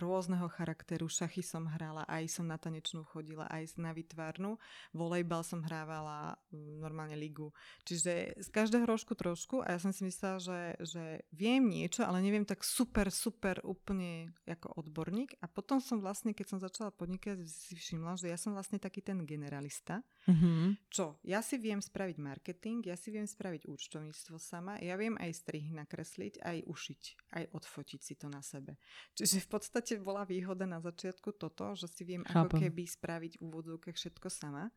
rôzneho 0.00 0.48
charakteru. 0.48 1.06
Šachy 1.06 1.44
som 1.44 1.68
hrala, 1.68 2.08
aj 2.08 2.40
som 2.40 2.48
na 2.48 2.56
tanečnú 2.56 3.04
chodila, 3.04 3.44
aj 3.52 3.76
na 3.76 3.92
vytvárnu. 3.92 4.56
Volejbal 4.96 5.44
som 5.44 5.60
hrávala 5.60 6.40
normálne 6.54 7.14
ligu. 7.14 7.52
Čiže 7.84 8.40
z 8.40 8.48
každého 8.48 8.88
rožku 8.88 9.12
trošku 9.12 9.60
a 9.60 9.76
ja 9.76 9.78
som 9.78 9.92
si 9.92 10.08
myslela, 10.08 10.40
že, 10.40 10.60
že 10.80 11.04
viem 11.30 11.60
niečo, 11.68 12.02
ale 12.02 12.24
neviem 12.24 12.48
tak 12.48 12.64
super, 12.64 13.12
super 13.12 13.60
úplne 13.62 14.32
ako 14.48 14.80
odborník. 14.80 15.36
A 15.44 15.46
potom 15.46 15.78
som 15.78 16.00
vlastne, 16.00 16.32
keď 16.32 16.46
som 16.56 16.58
začala 16.58 16.88
podnikať, 16.88 17.44
si 17.44 17.76
všimla, 17.76 18.16
že 18.16 18.32
ja 18.32 18.40
som 18.40 18.56
vlastne 18.56 18.80
taký 18.80 19.04
ten 19.04 19.20
generalista. 19.28 20.00
Mm-hmm. 20.24 20.88
Čo? 20.88 21.20
Ja 21.28 21.44
si 21.44 21.60
viem 21.60 21.84
spraviť 21.84 22.16
marketing, 22.16 22.88
ja 22.88 22.96
si 22.96 23.12
viem 23.12 23.28
spraviť 23.28 23.68
účtovníctvo 23.68 24.40
sama, 24.40 24.80
ja 24.80 24.96
viem 24.96 25.20
aj 25.20 25.36
strihy 25.36 25.68
nakresliť, 25.76 26.40
aj 26.40 26.64
ušiť, 26.64 27.02
aj 27.36 27.44
odfotiť 27.52 28.00
si 28.00 28.14
to 28.16 28.32
na 28.32 28.40
sebe. 28.40 28.80
Čiže 29.12 29.33
že 29.34 29.40
v 29.42 29.48
podstate 29.50 29.92
bola 29.98 30.22
výhoda 30.22 30.64
na 30.64 30.78
začiatku 30.78 31.34
toto, 31.34 31.74
že 31.74 31.90
si 31.90 32.06
viem 32.06 32.22
Chápam. 32.22 32.46
ako 32.46 32.62
keby 32.62 32.82
spraviť 32.86 33.32
úvodzovke 33.42 33.90
všetko 33.90 34.30
sama. 34.30 34.70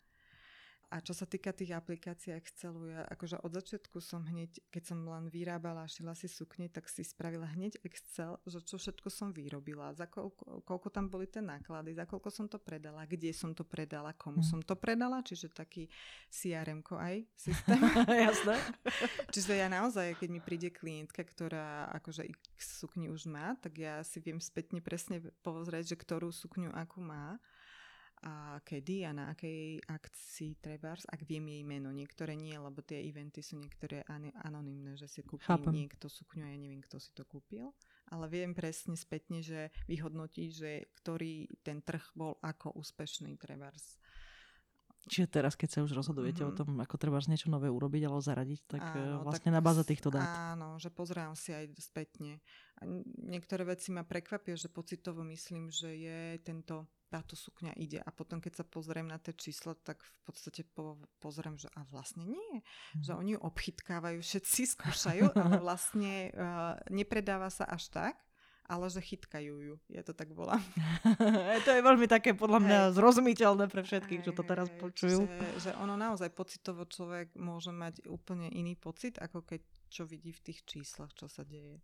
A 0.88 1.04
čo 1.04 1.12
sa 1.12 1.28
týka 1.28 1.52
tých 1.52 1.76
aplikácií 1.76 2.32
Excelu, 2.32 2.96
ja 2.96 3.04
akože 3.12 3.44
od 3.44 3.52
začiatku 3.52 4.00
som 4.00 4.24
hneď, 4.24 4.64
keď 4.72 4.84
som 4.96 5.04
len 5.04 5.28
vyrábala 5.28 5.84
a 5.84 5.92
šila 5.92 6.16
si 6.16 6.32
sukne, 6.32 6.72
tak 6.72 6.88
si 6.88 7.04
spravila 7.04 7.44
hneď 7.44 7.76
Excel, 7.84 8.40
že 8.48 8.64
čo 8.64 8.80
všetko 8.80 9.12
som 9.12 9.36
vyrobila, 9.36 9.92
za 9.92 10.08
koľko, 10.08 10.64
koľko 10.64 10.88
tam 10.88 11.12
boli 11.12 11.28
tie 11.28 11.44
náklady, 11.44 11.92
za 11.92 12.08
koľko 12.08 12.32
som 12.32 12.48
to 12.48 12.56
predala, 12.56 13.04
kde 13.04 13.36
som 13.36 13.52
to 13.52 13.68
predala, 13.68 14.16
komu 14.16 14.40
mm. 14.40 14.48
som 14.48 14.60
to 14.64 14.80
predala, 14.80 15.20
čiže 15.20 15.52
taký 15.52 15.92
crm 16.32 16.80
aj 16.80 17.16
systém. 17.44 17.82
Jasné. 18.08 18.56
čiže 19.36 19.60
ja 19.60 19.68
naozaj, 19.68 20.16
keď 20.24 20.30
mi 20.32 20.40
príde 20.40 20.72
klientka, 20.72 21.20
ktorá 21.20 21.92
akože 22.00 22.24
x 22.56 22.80
sukni 22.80 23.12
už 23.12 23.28
má, 23.28 23.60
tak 23.60 23.76
ja 23.76 24.00
si 24.08 24.24
viem 24.24 24.40
spätne 24.40 24.80
presne 24.80 25.20
pozrieť, 25.44 25.92
že 25.92 26.00
ktorú 26.00 26.32
sukňu 26.32 26.72
akú 26.72 27.04
má 27.04 27.36
a 28.26 28.58
kedy 28.66 29.06
a 29.06 29.12
na 29.14 29.30
akej 29.30 29.78
akcii 29.86 30.58
trebárs, 30.58 31.06
ak 31.06 31.22
viem 31.28 31.46
jej 31.54 31.62
meno. 31.62 31.94
Niektoré 31.94 32.34
nie, 32.34 32.58
lebo 32.58 32.82
tie 32.82 33.06
eventy 33.06 33.46
sú 33.46 33.62
niektoré 33.62 34.02
an- 34.10 34.34
anonimné, 34.42 34.98
že 34.98 35.06
si 35.06 35.22
kúpi 35.22 35.46
Chápem. 35.46 35.86
niekto 35.86 36.10
sukňu 36.10 36.42
a 36.42 36.50
ja 36.50 36.58
neviem, 36.58 36.82
kto 36.82 36.98
si 36.98 37.14
to 37.14 37.24
kúpil. 37.30 37.70
Ale 38.10 38.26
viem 38.32 38.58
presne 38.58 38.98
spätne, 38.98 39.46
že 39.46 39.70
vyhodnotiť, 39.86 40.50
že 40.50 40.72
ktorý 40.98 41.46
ten 41.62 41.86
trh 41.86 42.04
bol 42.18 42.40
ako 42.42 42.74
úspešný 42.74 43.38
trebárs. 43.38 44.02
Čiže 45.08 45.28
teraz, 45.32 45.56
keď 45.56 45.70
sa 45.72 45.80
už 45.88 45.96
rozhodujete 45.96 46.44
mm-hmm. 46.44 46.52
o 46.52 46.58
tom, 46.60 46.70
ako 46.84 46.96
treba 47.00 47.24
niečo 47.24 47.48
nové 47.48 47.72
urobiť 47.72 48.02
alebo 48.04 48.20
zaradiť, 48.20 48.62
tak 48.68 48.84
áno, 48.84 49.24
vlastne 49.24 49.50
tak, 49.50 49.56
na 49.56 49.62
báze 49.64 49.84
týchto 49.88 50.12
dát. 50.12 50.28
Áno, 50.52 50.76
že 50.84 50.92
pozerám 50.92 51.32
si 51.32 51.56
aj 51.56 51.72
spätne. 51.80 52.44
A 52.84 52.86
niektoré 53.24 53.64
veci 53.64 53.96
ma 53.96 54.04
prekvapia, 54.04 54.60
že 54.60 54.68
pocitovo 54.68 55.24
myslím, 55.24 55.72
že 55.72 55.96
je 55.96 56.20
tento 56.44 56.92
táto 57.08 57.40
sukňa 57.40 57.74
ide. 57.80 58.04
A 58.04 58.10
potom, 58.12 58.44
keď 58.44 58.62
sa 58.62 58.66
pozriem 58.68 59.08
na 59.08 59.18
tie 59.18 59.32
čísla, 59.32 59.74
tak 59.80 60.04
v 60.04 60.20
podstate 60.28 60.68
po, 60.68 61.00
pozriem, 61.24 61.56
že 61.56 61.72
a 61.74 61.88
vlastne 61.88 62.28
nie. 62.28 62.56
Mm. 62.96 63.04
Že 63.04 63.12
oni 63.16 63.32
ju 63.36 63.40
obchytkávajú, 63.42 64.20
všetci 64.20 64.62
skúšajú, 64.78 65.26
ale 65.44 65.56
vlastne 65.64 66.32
uh, 66.36 66.76
nepredáva 66.92 67.48
sa 67.48 67.64
až 67.68 67.88
tak, 67.90 68.16
ale 68.68 68.92
že 68.92 69.00
chytkajú 69.00 69.54
ju. 69.64 69.76
Ja 69.88 70.04
to 70.04 70.12
tak 70.12 70.36
volám. 70.36 70.60
to 71.66 71.72
je 71.72 71.82
veľmi 71.82 72.06
také 72.12 72.36
podľa 72.36 72.60
mňa 72.60 72.80
hey. 72.88 72.94
zrozumiteľné 72.94 73.66
pre 73.72 73.82
všetkých, 73.88 74.22
hey, 74.22 74.26
čo 74.28 74.36
to 74.36 74.44
teraz 74.44 74.68
počujú. 74.76 75.24
Že, 75.24 75.48
že 75.64 75.72
ono 75.80 75.96
naozaj 75.96 76.36
pocitovo 76.36 76.84
človek 76.84 77.32
môže 77.40 77.72
mať 77.72 78.04
úplne 78.12 78.52
iný 78.52 78.76
pocit, 78.76 79.16
ako 79.24 79.48
keď 79.48 79.64
čo 79.88 80.04
vidí 80.04 80.36
v 80.36 80.44
tých 80.52 80.68
číslach, 80.68 81.16
čo 81.16 81.32
sa 81.32 81.48
deje. 81.48 81.80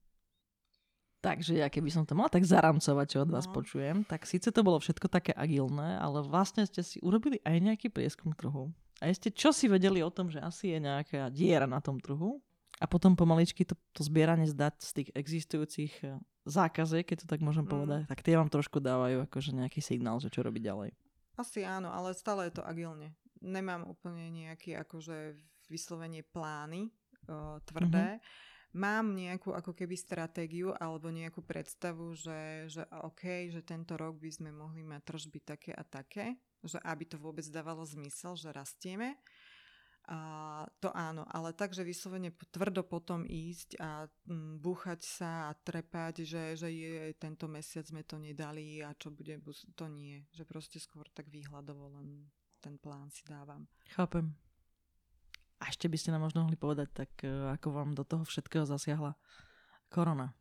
Takže 1.23 1.55
ja 1.55 1.71
keby 1.71 1.88
som 1.88 2.03
to 2.03 2.19
mala 2.19 2.27
tak 2.27 2.43
zaramcovať, 2.43 3.05
čo 3.07 3.23
od 3.23 3.31
vás 3.31 3.47
no. 3.47 3.55
počujem, 3.55 4.03
tak 4.03 4.27
síce 4.27 4.51
to 4.51 4.59
bolo 4.59 4.75
všetko 4.75 5.07
také 5.07 5.31
agilné, 5.31 5.95
ale 5.95 6.19
vlastne 6.19 6.67
ste 6.67 6.83
si 6.83 6.99
urobili 6.99 7.39
aj 7.47 7.63
nejaký 7.63 7.88
prieskum 7.88 8.36
trhu. 8.36 8.75
A 8.99 9.07
ste 9.15 9.31
čo 9.31 9.55
si 9.55 9.71
vedeli 9.71 10.03
o 10.03 10.12
tom, 10.12 10.27
že 10.27 10.43
asi 10.43 10.75
je 10.75 10.83
nejaká 10.83 11.31
diera 11.31 11.63
na 11.63 11.79
tom 11.79 12.03
trhu 12.03 12.43
a 12.83 12.86
potom 12.91 13.15
pomaličky 13.15 13.63
to, 13.63 13.79
to 13.95 14.03
zbieranie 14.03 14.51
zdať 14.51 14.83
z 14.83 14.91
tých 14.99 15.09
existujúcich 15.15 15.93
eh, 16.03 16.19
zákaziek, 16.43 17.07
keď 17.07 17.23
to 17.23 17.27
tak 17.31 17.39
môžem 17.39 17.63
mm. 17.63 17.71
povedať, 17.71 18.01
tak 18.12 18.19
tie 18.19 18.36
vám 18.36 18.51
trošku 18.51 18.83
dávajú 18.83 19.23
akože 19.23 19.55
nejaký 19.55 19.79
signál, 19.79 20.19
že 20.19 20.27
čo 20.27 20.43
robiť 20.43 20.59
ďalej. 20.59 20.91
Asi 21.39 21.63
áno, 21.63 21.88
ale 21.88 22.12
stále 22.19 22.51
je 22.51 22.59
to 22.59 22.67
agilne. 22.67 23.15
Nemám 23.39 23.88
úplne 23.88 24.27
nejaké 24.27 24.75
akože 24.75 25.39
vyslovenie 25.71 26.27
plány 26.27 26.91
uh, 27.31 27.63
tvrdé. 27.63 28.19
Mm-hmm 28.19 28.51
mám 28.73 29.13
nejakú 29.13 29.53
ako 29.53 29.71
keby 29.77 29.93
stratégiu 29.93 30.73
alebo 30.77 31.13
nejakú 31.13 31.45
predstavu, 31.45 32.13
že, 32.17 32.69
že 32.69 32.83
OK, 33.05 33.53
že 33.53 33.62
tento 33.62 33.93
rok 33.97 34.17
by 34.17 34.29
sme 34.33 34.49
mohli 34.49 34.81
mať 34.81 35.01
tržby 35.05 35.39
také 35.45 35.71
a 35.73 35.86
také, 35.86 36.38
že 36.65 36.81
aby 36.81 37.05
to 37.05 37.21
vôbec 37.21 37.45
dávalo 37.47 37.86
zmysel, 37.86 38.33
že 38.33 38.49
rastieme. 38.49 39.17
A 40.03 40.19
to 40.83 40.91
áno, 40.91 41.23
ale 41.31 41.55
tak, 41.55 41.71
že 41.71 41.88
vyslovene 41.88 42.36
tvrdo 42.51 42.83
potom 42.83 43.23
ísť 43.23 43.79
a 43.79 44.12
mm, 44.27 44.59
búchať 44.59 44.99
sa 44.99 45.47
a 45.47 45.55
trepať, 45.55 46.27
že, 46.27 46.59
že 46.59 46.67
je, 46.67 47.15
tento 47.15 47.47
mesiac 47.47 47.88
sme 47.88 48.03
to 48.03 48.19
nedali 48.19 48.83
a 48.83 48.91
čo 48.99 49.15
bude, 49.15 49.39
to 49.79 49.86
nie. 49.88 50.27
Že 50.36 50.43
proste 50.43 50.77
skôr 50.83 51.07
tak 51.15 51.31
výhľadovo 51.31 51.95
len 51.95 52.27
ten 52.59 52.75
plán 52.75 53.15
si 53.15 53.23
dávam. 53.23 53.63
Chápem. 53.95 54.36
A 55.63 55.71
ešte 55.71 55.88
by 55.88 55.95
ste 55.95 56.12
nám 56.12 56.28
možno 56.28 56.43
mohli 56.43 56.60
povedať, 56.60 56.91
tak 56.91 57.12
e, 57.23 57.32
ako 57.56 57.67
vám 57.71 57.95
do 57.95 58.04
toho 58.04 58.28
všetkého 58.28 58.67
zasiahla 58.67 59.15
korona. 59.88 60.36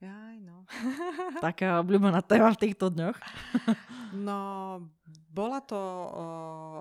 Jaj, 0.00 0.40
no. 0.40 0.64
Taká 1.44 1.84
obľúbená 1.84 2.24
téma 2.24 2.56
v 2.56 2.62
týchto 2.64 2.88
dňoch. 2.88 3.14
no, 4.16 4.40
bola 5.28 5.60
to, 5.60 5.78
o, 5.78 6.26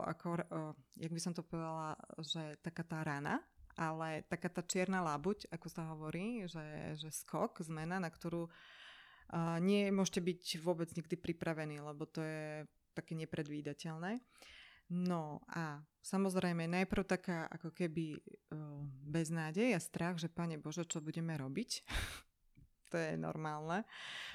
ako, 0.07 0.39
o, 0.39 0.59
jak 0.97 1.11
by 1.11 1.21
som 1.21 1.35
to 1.35 1.43
povedala, 1.43 1.99
že 2.23 2.55
taká 2.63 2.81
tá 2.87 3.03
rana, 3.03 3.43
ale 3.75 4.23
taká 4.31 4.47
tá 4.47 4.63
čierna 4.63 5.03
labuť, 5.03 5.51
ako 5.51 5.67
sa 5.67 5.91
hovorí, 5.91 6.47
že, 6.47 6.95
že 6.95 7.11
skok, 7.11 7.61
zmena, 7.61 8.01
na 8.01 8.11
ktorú 8.11 8.47
uh, 8.47 9.57
nie 9.63 9.87
môžete 9.95 10.19
byť 10.19 10.43
vôbec 10.59 10.91
nikdy 10.91 11.15
pripravení, 11.15 11.79
lebo 11.79 12.03
to 12.03 12.19
je 12.19 12.67
také 12.91 13.15
nepredvídateľné. 13.15 14.19
No 14.91 15.39
a 15.47 15.79
samozrejme 16.03 16.67
najprv 16.67 17.07
taká 17.07 17.47
ako 17.47 17.71
keby 17.71 18.19
uh, 18.19 18.83
beznádej 19.07 19.71
a 19.71 19.79
strach, 19.79 20.19
že 20.19 20.27
pane 20.27 20.59
Bože, 20.59 20.83
čo 20.83 20.99
budeme 20.99 21.31
robiť. 21.39 21.87
to 22.91 22.99
je 22.99 23.15
normálne. 23.15 23.87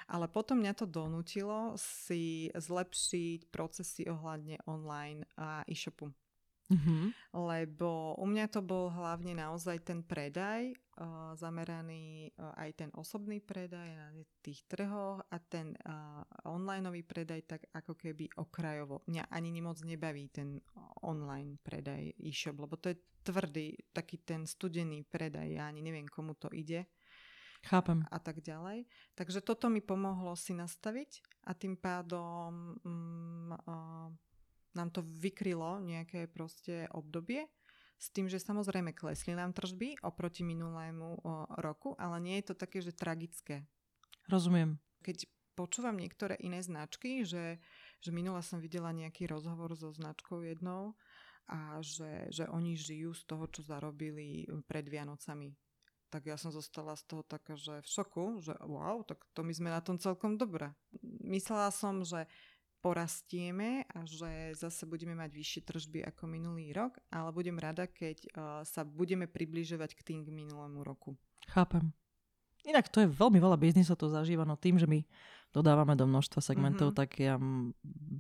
Ale 0.09 0.33
potom 0.33 0.65
mňa 0.65 0.73
to 0.73 0.89
donútilo 0.89 1.77
si 1.77 2.49
zlepšiť 2.57 3.53
procesy 3.53 4.09
ohľadne 4.09 4.65
online 4.65 5.29
a 5.37 5.61
e-shopu. 5.69 6.09
Mm-hmm. 6.67 7.03
Lebo 7.47 8.19
u 8.19 8.27
mňa 8.27 8.51
to 8.51 8.59
bol 8.59 8.91
hlavne 8.91 9.39
naozaj 9.39 9.87
ten 9.87 10.03
predaj, 10.03 10.75
uh, 10.99 11.39
zameraný 11.39 12.35
uh, 12.35 12.59
aj 12.59 12.71
ten 12.83 12.91
osobný 12.99 13.39
predaj 13.39 13.87
na 13.95 14.11
tých 14.43 14.67
trhoch 14.67 15.23
a 15.23 15.37
ten 15.39 15.79
uh, 15.87 16.27
onlineový 16.43 17.07
predaj 17.07 17.41
tak 17.47 17.63
ako 17.71 17.95
keby 17.95 18.27
okrajovo. 18.35 19.07
Mňa 19.07 19.31
ani 19.31 19.63
moc 19.63 19.79
nebaví 19.87 20.27
ten 20.35 20.59
online 21.07 21.63
predaj 21.63 22.19
e-shop, 22.19 22.59
lebo 22.59 22.75
to 22.75 22.91
je 22.91 22.99
tvrdý, 23.23 23.79
taký 23.95 24.23
ten 24.27 24.43
studený 24.43 25.07
predaj. 25.07 25.47
Ja 25.47 25.71
ani 25.71 25.83
neviem, 25.83 26.11
komu 26.11 26.35
to 26.35 26.51
ide. 26.51 26.91
Chápem. 27.67 28.07
A 28.15 28.19
tak 28.23 28.47
ďalej. 28.47 28.87
Takže 29.19 29.43
toto 29.43 29.67
mi 29.67 29.83
pomohlo 29.83 30.39
si 30.39 30.55
nastaviť 30.55 31.43
a 31.51 31.55
tým 31.55 31.75
pádom 31.75 32.79
um, 32.87 33.51
uh, 33.51 34.11
nám 34.77 34.93
to 34.93 35.01
vykrylo 35.01 35.81
nejaké 35.81 36.29
proste 36.29 36.87
obdobie 36.93 37.49
s 37.97 38.13
tým, 38.13 38.29
že 38.29 38.37
samozrejme 38.37 38.93
klesli 38.93 39.33
nám 39.33 39.57
tržby 39.57 40.05
oproti 40.05 40.45
minulému 40.45 41.25
roku, 41.57 41.97
ale 41.97 42.21
nie 42.21 42.37
je 42.39 42.53
to 42.53 42.55
také, 42.55 42.85
že 42.85 42.93
tragické. 42.93 43.65
Rozumiem. 44.29 44.77
Keď 45.01 45.25
počúvam 45.57 45.97
niektoré 45.97 46.37
iné 46.45 46.61
značky, 46.61 47.25
že, 47.25 47.57
že 48.05 48.11
minula 48.13 48.45
som 48.45 48.61
videla 48.61 48.93
nejaký 48.93 49.25
rozhovor 49.25 49.73
so 49.73 49.89
značkou 49.89 50.45
jednou 50.45 50.93
a 51.49 51.81
že, 51.81 52.29
že 52.29 52.45
oni 52.53 52.77
žijú 52.77 53.17
z 53.17 53.23
toho, 53.25 53.49
čo 53.49 53.65
zarobili 53.65 54.45
pred 54.69 54.85
Vianocami. 54.85 55.57
Tak 56.13 56.29
ja 56.29 56.37
som 56.39 56.55
zostala 56.55 56.95
z 56.95 57.03
toho 57.09 57.23
taká, 57.27 57.59
že 57.59 57.83
v 57.83 57.89
šoku, 57.89 58.25
že 58.45 58.55
wow, 58.63 59.03
tak 59.03 59.25
to 59.33 59.43
my 59.43 59.51
sme 59.51 59.73
na 59.73 59.81
tom 59.83 59.99
celkom 59.99 60.39
dobré. 60.39 60.71
Myslela 61.25 61.73
som, 61.75 62.05
že 62.05 62.29
porastieme 62.87 63.83
a 63.91 64.07
že 64.07 64.55
zase 64.55 64.87
budeme 64.87 65.19
mať 65.19 65.35
vyššie 65.35 65.61
tržby 65.67 65.99
ako 66.07 66.31
minulý 66.31 66.71
rok, 66.71 66.95
ale 67.11 67.35
budem 67.35 67.59
rada, 67.59 67.91
keď 67.91 68.31
uh, 68.31 68.63
sa 68.63 68.87
budeme 68.87 69.27
približovať 69.27 69.99
k 69.99 70.01
tým 70.07 70.21
k 70.23 70.31
minulému 70.31 70.87
roku. 70.87 71.19
Chápem. 71.51 71.91
Inak 72.63 72.87
to 72.87 73.03
je 73.03 73.11
veľmi 73.11 73.43
veľa 73.43 73.59
biznisov, 73.59 73.99
to 73.99 74.07
zažíva, 74.07 74.47
no 74.47 74.55
tým, 74.55 74.79
že 74.79 74.87
my 74.87 75.03
dodávame 75.51 75.99
do 75.99 76.07
množstva 76.07 76.39
segmentov, 76.39 76.95
mm-hmm. 76.95 77.01
tak 77.03 77.11
ja 77.19 77.35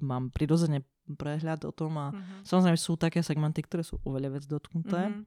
mám 0.02 0.34
prirodzene 0.34 0.82
prehľad 1.06 1.62
o 1.66 1.70
tom 1.70 1.94
a 2.02 2.10
mm-hmm. 2.10 2.42
samozrejme 2.42 2.78
sú 2.78 2.98
také 2.98 3.22
segmenty, 3.22 3.62
ktoré 3.62 3.86
sú 3.86 4.02
oveľa 4.02 4.38
viac 4.38 4.44
dotknuté 4.50 5.14
mm-hmm. 5.14 5.22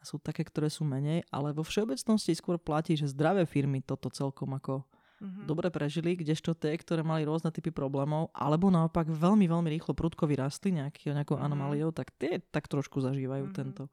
a 0.00 0.02
sú 0.08 0.16
také, 0.20 0.40
ktoré 0.44 0.72
sú 0.72 0.88
menej, 0.88 1.24
ale 1.28 1.52
vo 1.52 1.64
všeobecnosti 1.64 2.32
skôr 2.36 2.56
platí, 2.56 2.96
že 2.96 3.12
zdravé 3.12 3.44
firmy 3.44 3.84
toto 3.84 4.08
celkom 4.08 4.56
ako 4.56 4.84
mm-hmm. 5.20 5.44
dobre 5.46 5.68
prežili, 5.70 6.18
kdežto 6.18 6.56
tie, 6.56 6.74
ktoré 6.74 7.04
mali 7.06 7.22
rôzne 7.22 7.52
typy 7.54 7.70
problémov, 7.70 8.32
alebo 8.34 8.72
naopak 8.72 9.06
veľmi, 9.10 9.46
veľmi 9.46 9.68
rýchlo 9.78 9.92
prudko 9.92 10.26
vyrástli 10.26 10.74
nejaký, 10.74 11.14
nejakou 11.14 11.36
mm-hmm. 11.36 11.46
anomáliou, 11.52 11.90
tak 11.94 12.10
tie 12.16 12.40
tak 12.50 12.66
trošku 12.66 13.02
zažívajú 13.02 13.50
mm-hmm. 13.50 13.58
tento, 13.58 13.90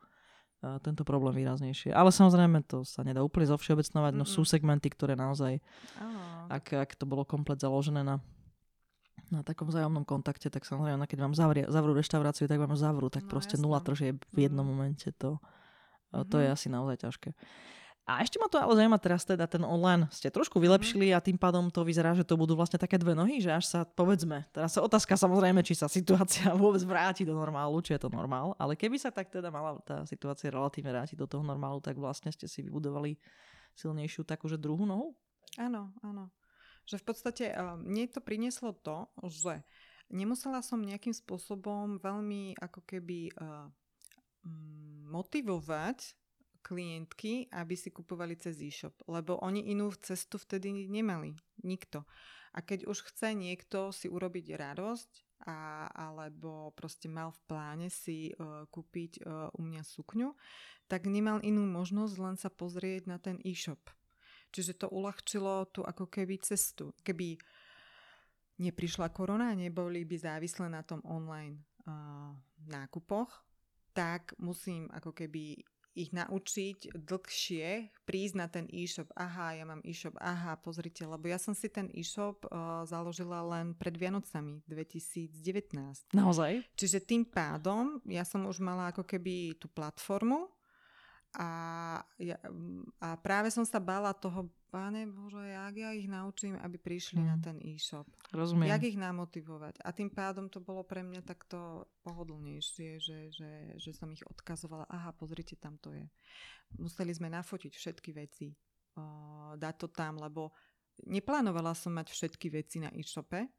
uh, 0.66 0.78
tento 0.82 1.04
problém 1.04 1.42
výraznejšie. 1.44 1.92
Ale 1.94 2.10
samozrejme 2.10 2.66
to 2.66 2.82
sa 2.88 3.06
nedá 3.06 3.22
úplne 3.22 3.50
zovšeobecnovať, 3.52 4.14
mm-hmm. 4.18 4.28
no 4.28 4.36
sú 4.36 4.48
segmenty, 4.48 4.90
ktoré 4.90 5.14
naozaj, 5.14 5.62
oh. 6.02 6.48
ak, 6.50 6.66
ak 6.76 6.92
to 6.98 7.06
bolo 7.06 7.28
komplet 7.28 7.62
založené 7.62 8.02
na 8.02 8.22
na 9.32 9.48
takom 9.48 9.72
vzájomnom 9.72 10.04
kontakte, 10.04 10.52
tak 10.52 10.68
samozrejme, 10.68 11.08
keď 11.08 11.20
vám 11.24 11.34
zavrie, 11.38 11.64
zavrú 11.72 11.96
reštauráciu, 11.96 12.52
tak 12.52 12.60
vám 12.60 12.76
zavrú, 12.76 13.08
tak 13.08 13.24
no, 13.24 13.32
proste 13.32 13.56
jasno. 13.56 13.72
nula 13.72 13.80
tržieb 13.80 14.20
v 14.36 14.38
jednom 14.44 14.68
mm. 14.68 14.72
momente. 14.72 15.08
To, 15.24 15.40
mm-hmm. 15.40 16.28
to 16.28 16.36
je 16.44 16.48
mhm. 16.52 16.56
asi 16.60 16.68
naozaj 16.68 16.98
ťažké. 17.08 17.30
A 18.12 18.20
ešte 18.20 18.36
ma 18.44 18.52
to 18.52 18.60
ale 18.60 18.76
zaujíma 18.76 19.00
teraz 19.00 19.24
teda 19.24 19.48
ten 19.48 19.64
online. 19.64 20.12
Ste 20.12 20.28
trošku 20.28 20.60
mhm. 20.60 20.64
vylepšili 20.68 21.16
a 21.16 21.24
tým 21.24 21.40
pádom 21.40 21.72
to 21.72 21.88
vyzerá, 21.88 22.12
že 22.12 22.28
to 22.28 22.36
budú 22.36 22.60
vlastne 22.60 22.76
také 22.76 23.00
dve 23.00 23.16
nohy, 23.16 23.40
že 23.40 23.56
až 23.56 23.66
sa 23.72 23.80
povedzme, 23.88 24.44
teraz 24.52 24.76
sa 24.76 24.84
otázka 24.84 25.16
samozrejme, 25.16 25.64
či 25.64 25.80
sa 25.80 25.88
situácia 25.88 26.52
vôbec 26.60 26.84
vráti 26.84 27.24
do 27.24 27.32
normálu, 27.32 27.80
či 27.80 27.96
je 27.96 28.04
to 28.04 28.10
normál, 28.12 28.52
ale 28.60 28.76
keby 28.76 29.00
sa 29.00 29.16
tak 29.16 29.32
teda 29.32 29.48
mala 29.48 29.80
tá 29.88 30.04
situácia 30.04 30.52
relatívne 30.52 30.92
vrátiť 30.92 31.16
do 31.16 31.28
toho 31.28 31.44
normálu, 31.46 31.80
tak 31.80 31.96
vlastne 31.96 32.28
ste 32.36 32.52
si 32.52 32.60
vybudovali 32.60 33.16
silnejšiu 33.80 34.28
takúže 34.28 34.60
druhú 34.60 34.84
nohu? 34.84 35.16
Áno, 35.56 35.96
áno. 36.04 36.28
Že 36.84 37.00
v 37.00 37.06
podstate 37.08 37.46
uh, 37.56 37.80
mne 37.80 38.12
to 38.12 38.20
prinieslo 38.20 38.76
to, 38.76 39.08
že 39.32 39.64
nemusela 40.12 40.60
som 40.60 40.84
nejakým 40.84 41.16
spôsobom 41.16 42.02
veľmi 42.04 42.60
ako 42.60 42.84
keby 42.84 43.32
uh, 43.40 43.72
motivovať 45.08 46.18
klientky, 46.72 47.52
aby 47.52 47.76
si 47.76 47.92
kupovali 47.92 48.40
cez 48.40 48.64
e-shop, 48.64 48.96
lebo 49.12 49.36
oni 49.44 49.68
inú 49.76 49.92
cestu 50.00 50.40
vtedy 50.40 50.72
nemali. 50.88 51.36
Nikto. 51.68 52.08
A 52.56 52.64
keď 52.64 52.88
už 52.88 53.12
chce 53.12 53.36
niekto 53.36 53.92
si 53.92 54.08
urobiť 54.08 54.56
radosť, 54.56 55.12
a, 55.42 55.90
alebo 55.92 56.72
proste 56.78 57.10
mal 57.10 57.34
v 57.34 57.42
pláne 57.50 57.88
si 57.90 58.30
uh, 58.32 58.64
kúpiť 58.70 59.26
uh, 59.26 59.50
u 59.58 59.62
mňa 59.66 59.82
sukňu, 59.82 60.38
tak 60.86 61.10
nemal 61.10 61.42
inú 61.42 61.66
možnosť 61.66 62.16
len 62.22 62.36
sa 62.38 62.54
pozrieť 62.54 63.10
na 63.10 63.18
ten 63.18 63.42
e-shop. 63.42 63.82
Čiže 64.52 64.86
to 64.86 64.88
uľahčilo 64.92 65.72
tú 65.72 65.82
ako 65.82 66.12
keby 66.12 66.38
cestu. 66.44 66.92
Keby 67.02 67.40
neprišla 68.62 69.10
korona, 69.10 69.56
neboli 69.58 70.06
by 70.06 70.18
závislé 70.20 70.70
na 70.70 70.86
tom 70.86 71.02
online 71.08 71.64
uh, 71.90 72.36
nákupoch, 72.70 73.32
tak 73.92 74.36
musím 74.38 74.88
ako 74.94 75.12
keby 75.16 75.58
ich 75.96 76.16
naučiť 76.16 76.96
dlhšie 76.96 77.92
prísť 78.08 78.36
na 78.36 78.48
ten 78.48 78.66
e-shop. 78.72 79.12
Aha, 79.16 79.60
ja 79.60 79.66
mám 79.68 79.84
e-shop, 79.84 80.16
aha, 80.20 80.56
pozrite, 80.60 81.04
lebo 81.04 81.28
ja 81.28 81.36
som 81.36 81.52
si 81.52 81.68
ten 81.68 81.92
e-shop 81.92 82.48
uh, 82.48 82.84
založila 82.88 83.44
len 83.44 83.76
pred 83.76 83.96
Vianocami 83.96 84.64
2019. 84.68 86.16
Naozaj? 86.16 86.64
Čiže 86.76 87.00
tým 87.04 87.24
pádom 87.28 88.00
ja 88.08 88.24
som 88.24 88.48
už 88.48 88.64
mala 88.64 88.92
ako 88.92 89.04
keby 89.04 89.60
tú 89.60 89.68
platformu, 89.72 90.52
a, 91.32 91.50
ja, 92.20 92.36
a 93.00 93.16
práve 93.16 93.48
som 93.52 93.64
sa 93.64 93.80
bála 93.80 94.12
toho, 94.12 94.52
páne 94.72 95.04
Bože, 95.04 95.52
jak 95.52 95.76
ja 95.76 95.92
ich 95.92 96.08
naučím, 96.08 96.56
aby 96.64 96.80
prišli 96.80 97.20
mm. 97.20 97.28
na 97.28 97.38
ten 97.44 97.60
e-shop. 97.60 98.08
Rozumiem. 98.32 98.72
Jak 98.72 98.84
ich 98.88 98.96
namotivovať. 98.96 99.84
A 99.84 99.92
tým 99.92 100.08
pádom 100.08 100.48
to 100.48 100.64
bolo 100.64 100.88
pre 100.88 101.04
mňa 101.04 101.28
takto 101.28 101.88
pohodlnejšie, 102.08 103.00
že, 103.04 103.20
že, 103.36 103.52
že 103.76 103.92
som 103.92 104.08
ich 104.16 104.24
odkazovala. 104.24 104.88
Aha, 104.88 105.12
pozrite, 105.12 105.60
tam 105.60 105.76
to 105.84 105.92
je. 105.92 106.08
Museli 106.80 107.12
sme 107.12 107.28
nafotiť 107.28 107.72
všetky 107.76 108.16
veci, 108.16 108.56
o, 108.96 109.04
dať 109.60 109.76
to 109.76 109.88
tam, 109.92 110.24
lebo 110.24 110.56
neplánovala 111.04 111.76
som 111.76 111.92
mať 111.92 112.16
všetky 112.16 112.48
veci 112.48 112.80
na 112.80 112.88
e-shope, 112.96 113.52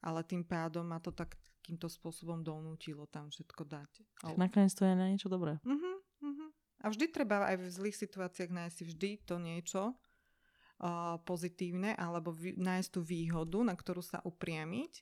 ale 0.00 0.20
tým 0.24 0.48
pádom 0.48 0.88
ma 0.88 0.96
to 0.96 1.12
takýmto 1.12 1.92
spôsobom 1.92 2.40
donútilo 2.40 3.04
tam 3.12 3.28
všetko 3.28 3.68
dať. 3.68 3.90
Nakoniec 4.40 4.72
to 4.72 4.88
je 4.88 4.96
na 4.96 5.12
niečo 5.12 5.28
dobré. 5.28 5.60
Uh-huh. 5.60 5.93
A 6.84 6.92
vždy 6.92 7.08
treba 7.08 7.48
aj 7.48 7.64
v 7.64 7.72
zlých 7.72 7.96
situáciách 7.96 8.52
nájsť 8.52 8.74
si 8.76 8.84
vždy 8.84 9.10
to 9.24 9.40
niečo 9.40 9.82
uh, 9.96 11.16
pozitívne 11.24 11.96
alebo 11.96 12.28
vý, 12.28 12.52
nájsť 12.60 12.88
tú 12.92 13.00
výhodu, 13.00 13.64
na 13.64 13.72
ktorú 13.72 14.04
sa 14.04 14.20
upriamiť 14.20 15.00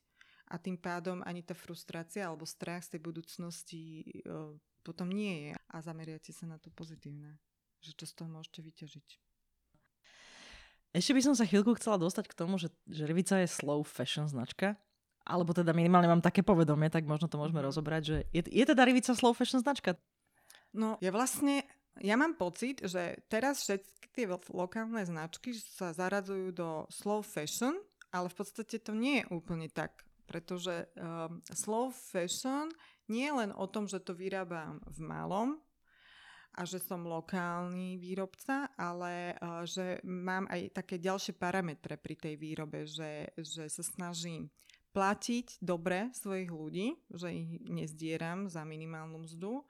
a 0.55 0.63
tým 0.63 0.79
pádom 0.79 1.27
ani 1.27 1.43
tá 1.43 1.59
frustrácia 1.59 2.31
alebo 2.31 2.47
strach 2.47 2.87
z 2.87 2.95
tej 2.95 3.01
budúcnosti 3.03 3.83
uh, 4.23 4.55
potom 4.87 5.11
nie 5.11 5.51
je 5.51 5.53
a 5.59 5.77
zameriate 5.83 6.31
sa 6.31 6.47
na 6.47 6.63
to 6.63 6.71
pozitívne, 6.71 7.35
že 7.83 7.99
čo 7.99 8.07
z 8.07 8.15
toho 8.15 8.31
môžete 8.31 8.63
vyťažiť. 8.63 9.09
Ešte 10.93 11.13
by 11.17 11.23
som 11.25 11.35
sa 11.35 11.49
chvíľku 11.49 11.73
chcela 11.81 11.97
dostať 11.97 12.29
k 12.29 12.37
tomu, 12.37 12.61
že, 12.61 12.69
že 12.85 13.09
Revica 13.09 13.41
je 13.41 13.49
slow 13.49 13.81
fashion 13.81 14.29
značka, 14.29 14.77
alebo 15.25 15.55
teda 15.57 15.73
minimálne 15.73 16.11
mám 16.11 16.21
také 16.21 16.45
povedomie, 16.45 16.93
tak 16.93 17.09
možno 17.09 17.31
to 17.31 17.41
môžeme 17.41 17.63
mhm. 17.63 17.67
rozobrať, 17.67 18.03
že 18.03 18.17
je, 18.31 18.43
je 18.47 18.65
teda 18.67 18.83
Rivica 18.85 19.17
slow 19.17 19.33
fashion 19.33 19.63
značka? 19.63 19.97
No, 20.73 20.97
ja 21.05 21.13
vlastne, 21.13 21.69
ja 22.01 22.17
mám 22.17 22.37
pocit, 22.37 22.81
že 22.85 23.21
teraz 23.29 23.65
všetky 23.65 24.03
tie 24.13 24.29
lokálne 24.53 25.03
značky 25.05 25.57
sa 25.57 25.97
zaradzujú 25.97 26.53
do 26.53 26.85
slow 26.93 27.25
fashion, 27.25 27.77
ale 28.13 28.29
v 28.29 28.37
podstate 28.37 28.77
to 28.77 28.93
nie 28.93 29.25
je 29.25 29.29
úplne 29.33 29.73
tak, 29.73 30.05
pretože 30.29 30.85
um, 31.01 31.41
slow 31.49 31.89
fashion 31.89 32.69
nie 33.09 33.29
je 33.29 33.35
len 33.45 33.51
o 33.57 33.65
tom, 33.65 33.89
že 33.89 34.05
to 34.05 34.13
vyrábam 34.13 34.85
v 34.85 34.99
malom 35.01 35.51
a 36.53 36.69
že 36.69 36.77
som 36.85 37.09
lokálny 37.09 37.97
výrobca, 37.97 38.69
ale 38.77 39.33
uh, 39.41 39.65
že 39.65 40.05
mám 40.05 40.45
aj 40.53 40.77
také 40.77 41.01
ďalšie 41.01 41.33
parametre 41.41 41.97
pri 41.97 42.15
tej 42.21 42.35
výrobe, 42.37 42.85
že, 42.85 43.33
že 43.41 43.73
sa 43.73 43.81
snažím 43.81 44.53
platiť 44.93 45.57
dobre 45.65 46.13
svojich 46.13 46.53
ľudí, 46.53 47.01
že 47.09 47.33
ich 47.33 47.49
nezdieram 47.65 48.53
za 48.53 48.61
minimálnu 48.69 49.25
mzdu, 49.25 49.65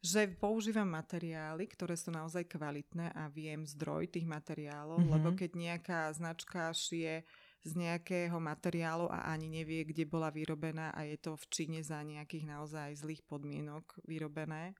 že 0.00 0.32
používam 0.40 0.88
materiály, 0.88 1.68
ktoré 1.68 1.92
sú 1.92 2.08
naozaj 2.08 2.48
kvalitné 2.48 3.12
a 3.12 3.28
viem 3.28 3.68
zdroj 3.68 4.08
tých 4.08 4.24
materiálov, 4.24 4.96
mm-hmm. 4.96 5.12
lebo 5.12 5.28
keď 5.36 5.50
nejaká 5.52 6.00
značka 6.16 6.72
šije 6.72 7.20
z 7.60 7.72
nejakého 7.76 8.40
materiálu 8.40 9.12
a 9.12 9.28
ani 9.28 9.52
nevie, 9.52 9.84
kde 9.84 10.08
bola 10.08 10.32
vyrobená 10.32 10.96
a 10.96 11.04
je 11.04 11.20
to 11.20 11.36
v 11.36 11.44
Číne 11.52 11.80
za 11.84 12.00
nejakých 12.00 12.48
naozaj 12.48 12.96
zlých 12.96 13.20
podmienok 13.28 14.00
vyrobené, 14.08 14.72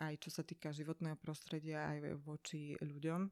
aj 0.00 0.16
čo 0.24 0.32
sa 0.32 0.40
týka 0.40 0.72
životného 0.72 1.20
prostredia, 1.20 1.92
aj 1.92 2.16
voči 2.24 2.72
ľuďom. 2.80 3.28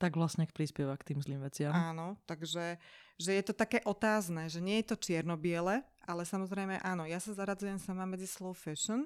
Tak 0.00 0.16
vlastne 0.16 0.48
prispieva 0.48 0.96
k 0.96 1.12
tým 1.12 1.20
zlým 1.20 1.44
veciam. 1.44 1.76
Áno, 1.76 2.16
takže 2.24 2.80
že 3.20 3.36
je 3.36 3.44
to 3.44 3.52
také 3.52 3.84
otázne, 3.84 4.48
že 4.48 4.64
nie 4.64 4.80
je 4.80 4.88
to 4.88 4.96
čierno-biele, 4.96 5.84
ale 6.08 6.22
samozrejme 6.24 6.80
áno, 6.80 7.04
ja 7.04 7.20
sa 7.20 7.36
zaradzujem 7.36 7.76
sama 7.76 8.08
medzi 8.08 8.24
slow 8.24 8.56
fashion, 8.56 9.04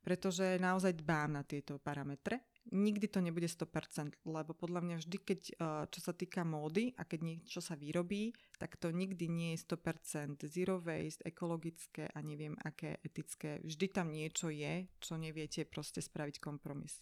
pretože 0.00 0.56
naozaj 0.56 0.96
dbám 0.96 1.36
na 1.36 1.42
tieto 1.44 1.76
parametre. 1.76 2.40
Nikdy 2.72 3.06
to 3.08 3.20
nebude 3.20 3.48
100%, 3.48 4.24
lebo 4.24 4.52
podľa 4.56 4.80
mňa 4.80 4.96
vždy, 5.00 5.16
keď, 5.20 5.40
eh, 5.52 5.84
čo 5.92 6.00
sa 6.00 6.12
týka 6.16 6.44
módy 6.44 6.92
a 6.96 7.04
keď 7.04 7.20
niečo 7.20 7.60
sa 7.60 7.76
vyrobí, 7.76 8.32
tak 8.56 8.80
to 8.80 8.92
nikdy 8.92 9.28
nie 9.28 9.50
je 9.56 9.64
100% 9.64 10.48
zero 10.48 10.80
waste, 10.80 11.24
ekologické 11.24 12.08
a 12.08 12.18
neviem 12.24 12.56
aké 12.64 13.00
etické. 13.04 13.60
Vždy 13.64 13.86
tam 13.92 14.12
niečo 14.12 14.48
je, 14.48 14.88
čo 15.00 15.20
neviete 15.20 15.68
proste 15.68 16.00
spraviť 16.00 16.40
kompromis. 16.40 17.00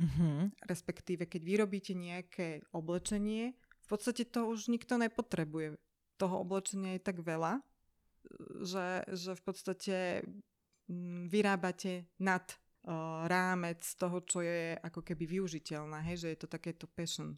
Mm-hmm. 0.00 0.66
Respektíve, 0.66 1.28
keď 1.28 1.42
vyrobíte 1.44 1.92
nejaké 1.92 2.64
oblečenie, 2.72 3.54
v 3.56 3.86
podstate 3.86 4.24
to 4.24 4.48
už 4.48 4.72
nikto 4.72 4.96
nepotrebuje. 4.96 5.76
Toho 6.16 6.42
oblečenia 6.42 6.96
je 6.96 7.02
tak 7.02 7.20
veľa, 7.20 7.60
že, 8.62 9.04
že 9.10 9.32
v 9.36 9.42
podstate 9.42 9.96
vyrábate 11.28 12.12
nad 12.20 12.42
uh, 12.48 13.24
rámec 13.26 13.82
toho, 13.96 14.20
čo 14.24 14.44
je 14.44 14.76
ako 14.78 15.00
keby 15.00 15.38
využiteľné, 15.38 16.02
hej, 16.12 16.26
že 16.26 16.28
je 16.34 16.38
to 16.38 16.48
takéto 16.48 16.88
passion. 16.90 17.36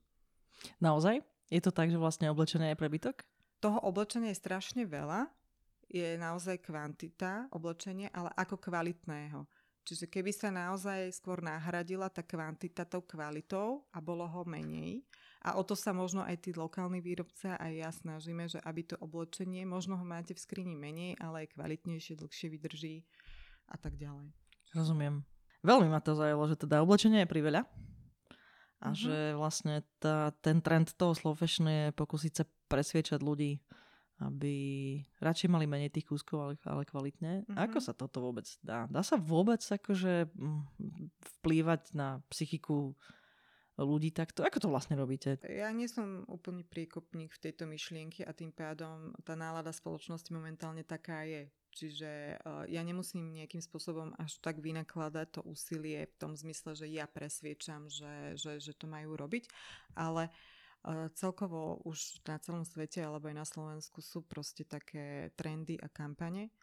Naozaj? 0.79 1.21
Je 1.53 1.61
to 1.61 1.71
tak, 1.71 1.93
že 1.93 2.01
vlastne 2.01 2.31
oblečenie 2.33 2.73
je 2.73 2.81
prebytok? 2.81 3.25
toho 3.64 3.81
oblečenia 3.81 4.29
je 4.29 4.45
strašne 4.45 4.85
veľa, 4.85 5.25
je 5.88 6.21
naozaj 6.21 6.61
kvantita 6.61 7.49
oblečenia, 7.49 8.12
ale 8.12 8.29
ako 8.37 8.61
kvalitného. 8.61 9.49
Čiže 9.85 10.09
keby 10.12 10.33
sa 10.37 10.53
naozaj 10.53 11.12
skôr 11.17 11.40
nahradila 11.40 12.12
tá 12.12 12.21
kvantita 12.21 12.85
tou 12.85 13.01
kvalitou 13.01 13.88
a 13.88 14.05
bolo 14.05 14.29
ho 14.29 14.45
menej, 14.45 15.01
a 15.45 15.61
o 15.61 15.62
to 15.64 15.77
sa 15.77 15.93
možno 15.93 16.25
aj 16.25 16.40
tí 16.40 16.57
lokálni 16.57 17.05
výrobcia 17.05 17.61
aj 17.61 17.73
ja 17.73 17.90
snažíme, 17.93 18.49
že 18.49 18.61
aby 18.64 18.81
to 18.85 18.97
oblečenie, 19.01 19.64
možno 19.69 19.97
ho 20.01 20.05
máte 20.05 20.33
v 20.33 20.40
skrini 20.40 20.73
menej, 20.73 21.21
ale 21.21 21.45
aj 21.45 21.53
kvalitnejšie, 21.57 22.17
dlhšie 22.17 22.49
vydrží 22.49 23.05
a 23.68 23.77
tak 23.77 23.96
ďalej. 23.96 24.33
Rozumiem. 24.74 25.22
Veľmi 25.64 25.88
ma 25.88 26.03
to 26.05 26.12
zajalo, 26.12 26.44
že 26.50 26.61
teda 26.61 26.85
oblečenie 26.85 27.24
je 27.24 27.33
priveľa 27.33 27.64
a 28.85 28.92
mm-hmm. 28.92 29.00
že 29.00 29.16
vlastne 29.33 29.81
tá, 29.96 30.29
ten 30.44 30.61
trend 30.61 30.92
toho 30.92 31.16
slow 31.16 31.33
fashion 31.33 31.64
je 31.64 31.88
pokúsiť 31.96 32.33
sa 32.37 32.44
presviečať 32.68 33.24
ľudí, 33.24 33.64
aby 34.20 34.55
radšej 35.24 35.48
mali 35.48 35.64
menej 35.64 35.88
tých 35.88 36.05
kúskov, 36.05 36.37
ale, 36.37 36.55
ale 36.68 36.85
kvalitne. 36.85 37.48
Mm-hmm. 37.48 37.57
Ako 37.57 37.79
sa 37.81 37.96
toto 37.96 38.20
vôbec 38.20 38.44
dá? 38.61 38.85
Dá 38.92 39.00
sa 39.00 39.16
vôbec 39.16 39.64
akože 39.64 40.29
mm, 40.37 40.62
vplývať 41.40 41.96
na 41.96 42.20
psychiku 42.29 42.92
ľudí 43.81 44.14
takto? 44.14 44.46
Ako 44.46 44.62
to 44.62 44.68
vlastne 44.70 44.94
robíte? 44.94 45.40
Ja 45.48 45.72
nie 45.74 45.90
som 45.90 46.22
úplný 46.31 46.62
príkopník 46.62 47.35
v 47.35 47.42
tejto 47.50 47.66
myšlienky 47.66 48.22
a 48.22 48.31
tým 48.37 48.55
pádom 48.55 49.16
tá 49.27 49.35
nálada 49.35 49.74
spoločnosti 49.74 50.31
momentálne 50.31 50.87
taká 50.87 51.27
je. 51.27 51.50
Čiže 51.75 52.39
uh, 52.39 52.63
ja 52.71 52.87
nemusím 52.87 53.35
nejakým 53.35 53.59
spôsobom 53.59 54.15
až 54.15 54.39
tak 54.39 54.63
vynakladať 54.63 55.27
to 55.35 55.41
úsilie 55.43 56.07
v 56.07 56.15
tom 56.23 56.39
zmysle, 56.39 56.79
že 56.79 56.87
ja 56.87 57.11
presviečam, 57.11 57.91
že, 57.91 58.39
že, 58.39 58.63
že 58.63 58.73
to 58.79 58.87
majú 58.87 59.19
robiť, 59.19 59.51
ale 59.99 60.31
uh, 60.31 61.11
celkovo 61.19 61.83
už 61.83 62.23
na 62.31 62.39
celom 62.39 62.63
svete 62.63 63.03
alebo 63.03 63.27
aj 63.27 63.37
na 63.43 63.47
Slovensku 63.47 63.99
sú 63.99 64.23
proste 64.23 64.63
také 64.63 65.35
trendy 65.35 65.75
a 65.83 65.91
kampane, 65.91 66.55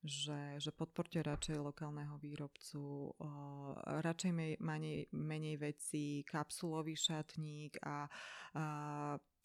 že, 0.00 0.56
že 0.56 0.72
podporte 0.72 1.20
radšej 1.20 1.60
lokálneho 1.60 2.16
výrobcu, 2.16 3.12
uh, 3.20 3.76
radšej 4.00 4.32
menej, 4.64 5.12
menej 5.12 5.56
vecí, 5.60 6.24
kapsulový 6.24 6.96
šatník 6.96 7.76
a, 7.84 8.08
a 8.56 8.64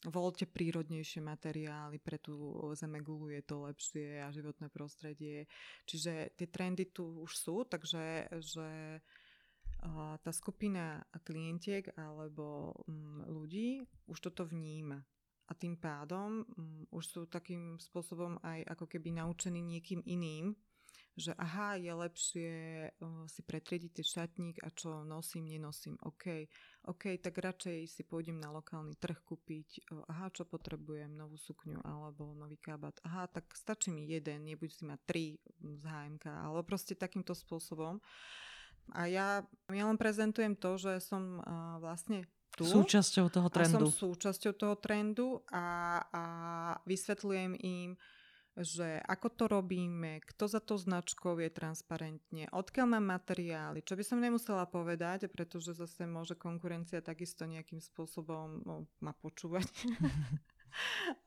voľte 0.07 0.47
prírodnejšie 0.47 1.19
materiály, 1.19 1.99
pre 1.99 2.23
tú 2.23 2.55
zemegulu 2.71 3.35
je 3.35 3.41
to 3.43 3.67
lepšie 3.67 4.23
a 4.23 4.31
životné 4.31 4.71
prostredie. 4.71 5.43
Čiže 5.83 6.39
tie 6.39 6.47
trendy 6.47 6.87
tu 6.87 7.27
už 7.27 7.31
sú, 7.35 7.67
takže 7.67 8.31
že 8.39 8.99
tá 10.23 10.31
skupina 10.35 10.99
klientiek 11.23 11.87
alebo 11.95 12.75
um, 12.83 13.23
ľudí 13.31 13.79
už 14.11 14.19
toto 14.19 14.43
vníma 14.43 14.99
a 15.47 15.51
tým 15.55 15.79
pádom 15.79 16.43
um, 16.43 16.83
už 16.91 17.03
sú 17.07 17.21
takým 17.31 17.79
spôsobom 17.79 18.37
aj 18.43 18.75
ako 18.75 18.85
keby 18.91 19.15
naučení 19.23 19.63
niekým 19.63 20.03
iným, 20.03 20.51
že 21.17 21.33
aha, 21.35 21.75
je 21.75 21.91
lepšie 21.93 22.53
uh, 22.89 23.25
si 23.25 23.41
pretriediť 23.43 24.01
šatník 24.01 24.61
a 24.61 24.69
čo 24.71 25.03
nosím, 25.03 25.49
nenosím. 25.49 25.97
OK, 26.05 26.47
OK, 26.87 27.19
tak 27.19 27.37
radšej 27.37 27.77
si 27.91 28.01
pôjdem 28.05 28.39
na 28.39 28.53
lokálny 28.53 28.95
trh 28.97 29.19
kúpiť, 29.25 29.89
uh, 29.91 30.05
aha, 30.09 30.29
čo 30.31 30.45
potrebujem, 30.45 31.11
novú 31.13 31.35
sukňu 31.35 31.81
alebo 31.83 32.31
nový 32.35 32.55
kabát. 32.61 32.95
Aha, 33.03 33.27
tak 33.27 33.51
stačí 33.55 33.89
mi 33.89 34.07
jeden, 34.07 34.47
nebudem 34.47 34.73
si 34.73 34.83
mať 34.85 34.99
tri 35.07 35.25
z 35.59 35.83
HMK, 35.83 36.25
alebo 36.29 36.61
proste 36.63 36.93
takýmto 36.95 37.33
spôsobom. 37.33 37.99
A 38.93 39.05
ja, 39.05 39.45
ja 39.69 39.83
len 39.85 39.97
prezentujem 40.01 40.57
to, 40.57 40.81
že 40.81 40.97
som 41.03 41.41
uh, 41.41 41.77
vlastne 41.77 42.25
tu. 42.59 42.65
Súčasťou 42.65 43.29
toho 43.29 43.47
trendu. 43.47 43.87
A 43.87 43.87
som 43.87 43.87
súčasťou 43.87 44.53
toho 44.57 44.75
trendu 44.75 45.27
a, 45.47 45.99
a 46.09 46.23
vysvetľujem 46.83 47.55
im, 47.61 47.95
že 48.59 48.99
ako 49.07 49.27
to 49.31 49.43
robíme, 49.47 50.19
kto 50.27 50.51
za 50.51 50.59
to 50.59 50.75
značkou 50.75 51.39
je 51.39 51.47
transparentne, 51.47 52.51
odkiaľ 52.51 52.99
mám 52.99 53.05
materiály, 53.15 53.79
čo 53.87 53.95
by 53.95 54.03
som 54.03 54.19
nemusela 54.19 54.67
povedať, 54.67 55.31
pretože 55.31 55.79
zase 55.79 56.03
môže 56.03 56.35
konkurencia 56.35 56.99
takisto 56.99 57.47
nejakým 57.47 57.79
spôsobom 57.79 58.67
no, 58.67 58.83
ma 58.99 59.15
počúvať. 59.15 59.71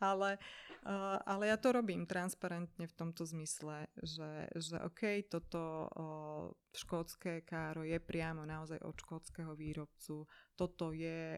ale, 0.01 0.39
uh, 0.87 1.19
ale 1.23 1.51
ja 1.51 1.57
to 1.57 1.73
robím 1.73 2.07
transparentne 2.07 2.87
v 2.87 2.97
tomto 2.97 3.25
zmysle, 3.25 3.87
že, 4.01 4.49
že 4.57 4.77
OK, 4.83 5.27
toto 5.29 5.89
uh, 5.89 6.51
škótske 6.73 7.45
káro 7.45 7.85
je 7.85 8.01
priamo 8.01 8.49
naozaj 8.49 8.81
od 8.81 8.97
škótskeho 8.97 9.53
výrobcu, 9.53 10.25
toto 10.57 10.93
je 10.95 11.37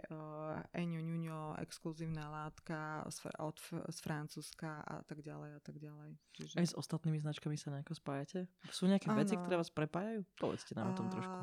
Eňo 0.75 1.01
Ňuňo 1.01 1.59
exkluzívna 1.63 2.29
látka 2.31 3.03
z, 3.11 3.31
od, 3.41 3.57
z 3.89 3.99
Francúzska 4.03 4.85
a 4.85 5.03
tak 5.03 5.23
ďalej 5.25 5.51
a 5.57 5.61
tak 5.63 5.77
ďalej. 5.79 6.19
Čiže... 6.35 6.55
Aj 6.61 6.67
s 6.71 6.75
ostatnými 6.77 7.19
značkami 7.19 7.57
sa 7.59 7.75
nejako 7.75 7.95
spájate? 7.97 8.47
Sú 8.71 8.87
nejaké 8.87 9.11
ano. 9.11 9.23
veci, 9.23 9.35
ktoré 9.35 9.59
vás 9.59 9.71
prepájajú? 9.73 10.23
Povedzte 10.39 10.77
nám 10.77 10.93
o 10.93 10.99
tom 10.99 11.09
trošku. 11.11 11.39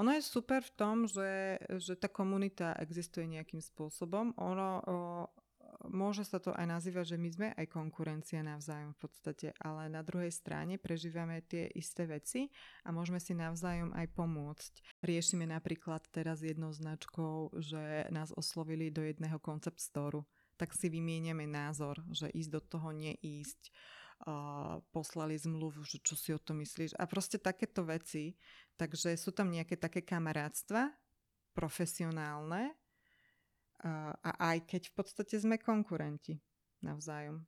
Ono 0.00 0.10
je 0.16 0.22
super 0.24 0.64
v 0.64 0.72
tom, 0.72 1.04
že, 1.04 1.60
že 1.76 2.00
tá 2.00 2.08
komunita 2.08 2.72
existuje 2.80 3.28
nejakým 3.28 3.60
spôsobom. 3.60 4.32
Ono, 4.40 4.70
o, 4.80 4.96
môže 5.90 6.22
sa 6.22 6.38
to 6.38 6.54
aj 6.54 6.66
nazývať, 6.68 7.14
že 7.14 7.18
my 7.18 7.28
sme 7.32 7.48
aj 7.56 7.66
konkurencia 7.72 8.44
navzájom 8.44 8.94
v 8.94 9.00
podstate, 9.02 9.46
ale 9.58 9.90
na 9.90 10.04
druhej 10.04 10.30
strane 10.30 10.78
prežívame 10.78 11.42
tie 11.42 11.66
isté 11.74 12.06
veci 12.06 12.52
a 12.86 12.94
môžeme 12.94 13.18
si 13.18 13.34
navzájom 13.34 13.90
aj 13.96 14.06
pomôcť. 14.14 14.72
Riešime 15.02 15.48
napríklad 15.48 16.06
teraz 16.14 16.44
jednou 16.44 16.70
značkou, 16.70 17.56
že 17.58 18.06
nás 18.14 18.30
oslovili 18.34 18.92
do 18.92 19.02
jedného 19.02 19.40
koncept 19.42 19.82
storu, 19.82 20.22
tak 20.60 20.76
si 20.76 20.86
vymieniame 20.92 21.48
názor, 21.48 21.98
že 22.12 22.30
ísť 22.30 22.50
do 22.52 22.60
toho 22.62 22.94
neísť, 22.94 23.72
uh, 24.26 24.78
poslali 24.94 25.34
zmluvu, 25.34 25.82
že 25.82 25.98
čo 25.98 26.14
si 26.14 26.30
o 26.30 26.38
to 26.38 26.54
myslíš 26.54 26.94
a 26.98 27.04
proste 27.10 27.42
takéto 27.42 27.82
veci. 27.82 28.38
Takže 28.78 29.14
sú 29.20 29.30
tam 29.36 29.52
nejaké 29.52 29.76
také 29.76 30.00
kamarátstva 30.00 30.90
profesionálne, 31.52 32.72
a 33.82 34.30
aj 34.54 34.58
keď 34.66 34.82
v 34.90 34.92
podstate 34.94 35.34
sme 35.38 35.58
konkurenti 35.58 36.38
navzájom. 36.86 37.42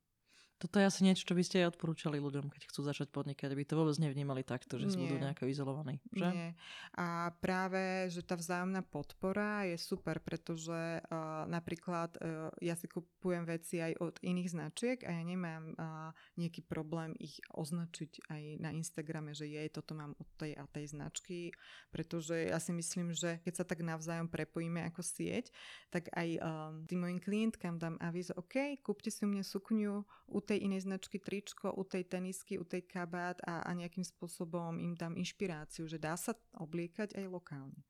Toto 0.55 0.79
je 0.79 0.87
asi 0.87 1.03
niečo, 1.03 1.27
čo 1.27 1.35
by 1.35 1.43
ste 1.43 1.61
aj 1.61 1.77
odporúčali 1.77 2.23
ľuďom, 2.23 2.49
keď 2.49 2.71
chcú 2.71 2.81
začať 2.87 3.11
podnikať, 3.11 3.53
aby 3.53 3.67
to 3.67 3.75
vôbec 3.75 3.99
nevnímali 3.99 4.47
takto, 4.47 4.79
že 4.79 4.95
budú 4.95 5.19
nejako 5.19 5.51
izolovaní. 5.51 5.99
Že? 6.15 6.31
Nie. 6.31 6.49
A 6.95 7.35
práve, 7.43 8.09
že 8.09 8.23
tá 8.23 8.39
vzájomná 8.39 8.87
podpora 8.87 9.67
je 9.67 9.77
super, 9.77 10.23
pretože 10.23 11.03
uh, 11.03 11.45
napríklad 11.51 12.17
uh, 12.17 12.49
ja 12.63 12.79
si 12.79 12.87
kupujem 12.87 13.45
veci 13.45 13.83
aj 13.83 13.93
od 13.99 14.15
iných 14.23 14.49
značiek 14.55 14.99
a 15.03 15.11
ja 15.13 15.23
nemám 15.27 15.75
uh, 15.75 16.11
nejaký 16.39 16.63
problém 16.65 17.19
ich 17.19 17.43
označiť 17.53 18.31
aj 18.31 18.43
na 18.63 18.71
Instagrame, 18.73 19.35
že 19.35 19.51
jej, 19.51 19.69
toto 19.69 19.93
mám 19.99 20.15
od 20.17 20.29
tej 20.39 20.55
a 20.55 20.65
tej 20.71 20.95
značky, 20.95 21.51
pretože 21.91 22.51
ja 22.51 22.63
si 22.63 22.71
myslím, 22.71 23.11
že 23.11 23.43
keď 23.43 23.55
sa 23.59 23.65
tak 23.67 23.83
navzájom 23.83 24.31
prepojíme 24.31 24.87
ako 24.87 25.03
sieť, 25.03 25.51
tak 25.91 26.09
aj 26.15 26.29
um, 26.39 26.87
tým 26.87 27.01
mojim 27.05 27.21
klientkám 27.21 27.77
dám 27.77 27.99
aviz, 27.99 28.31
OK, 28.35 28.79
kúpte 28.81 29.11
si 29.11 29.27
u 29.27 29.29
mňa 29.31 29.45
sukňu 29.45 30.07
tej 30.45 30.69
inej 30.69 30.85
značky 30.85 31.17
tričko, 31.17 31.73
u 31.73 31.83
tej 31.89 32.05
tenisky, 32.05 32.61
u 32.61 32.65
tej 32.69 32.85
kabát 32.85 33.41
a, 33.43 33.65
a 33.65 33.71
nejakým 33.73 34.05
spôsobom 34.05 34.77
im 34.77 34.93
dám 34.93 35.17
inšpiráciu, 35.17 35.89
že 35.89 35.97
dá 35.97 36.15
sa 36.15 36.37
obliekať 36.61 37.17
aj 37.17 37.27
lokálne. 37.27 37.81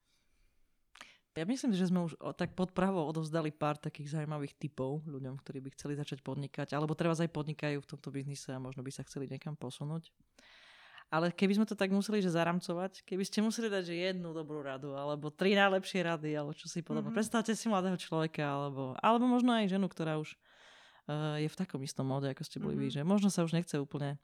Ja 1.34 1.42
myslím, 1.42 1.74
že 1.74 1.90
sme 1.90 2.06
už 2.06 2.14
tak 2.38 2.54
pod 2.54 2.70
pravou 2.70 3.10
odovzdali 3.10 3.50
pár 3.50 3.74
takých 3.74 4.14
zaujímavých 4.14 4.54
typov 4.54 5.02
ľuďom, 5.02 5.34
ktorí 5.42 5.58
by 5.66 5.74
chceli 5.74 5.98
začať 5.98 6.22
podnikať, 6.22 6.78
alebo 6.78 6.94
treba 6.94 7.18
aj 7.18 7.26
podnikajú 7.26 7.82
v 7.82 7.90
tomto 7.90 8.14
biznise 8.14 8.54
a 8.54 8.62
možno 8.62 8.86
by 8.86 8.94
sa 8.94 9.02
chceli 9.02 9.26
niekam 9.26 9.58
posunúť. 9.58 10.14
Ale 11.10 11.34
keby 11.34 11.58
sme 11.58 11.66
to 11.66 11.74
tak 11.74 11.90
museli 11.90 12.22
že 12.22 12.30
zaramcovať, 12.30 13.02
keby 13.02 13.26
ste 13.26 13.42
museli 13.42 13.66
dať 13.66 13.82
že 13.82 13.94
jednu 14.14 14.30
dobrú 14.30 14.62
radu, 14.62 14.94
alebo 14.94 15.26
tri 15.34 15.58
najlepšie 15.58 16.06
rady, 16.06 16.38
alebo 16.38 16.54
čo 16.54 16.70
si 16.70 16.86
podobné. 16.86 17.10
Mm-hmm. 17.10 17.18
Predstavte 17.18 17.52
si 17.58 17.66
mladého 17.66 17.98
človeka, 17.98 18.46
alebo, 18.46 18.94
alebo 19.02 19.26
možno 19.26 19.58
aj 19.58 19.74
ženu, 19.74 19.90
ktorá 19.90 20.22
už 20.22 20.38
je 21.12 21.48
v 21.48 21.58
takom 21.58 21.80
istom 21.84 22.08
móde, 22.08 22.32
ako 22.32 22.42
ste 22.44 22.58
boli 22.62 22.74
mm-hmm. 22.74 22.90
vy, 22.90 22.96
že 22.96 23.00
možno 23.04 23.28
sa 23.28 23.44
už 23.44 23.52
nechce 23.52 23.76
úplne 23.76 24.16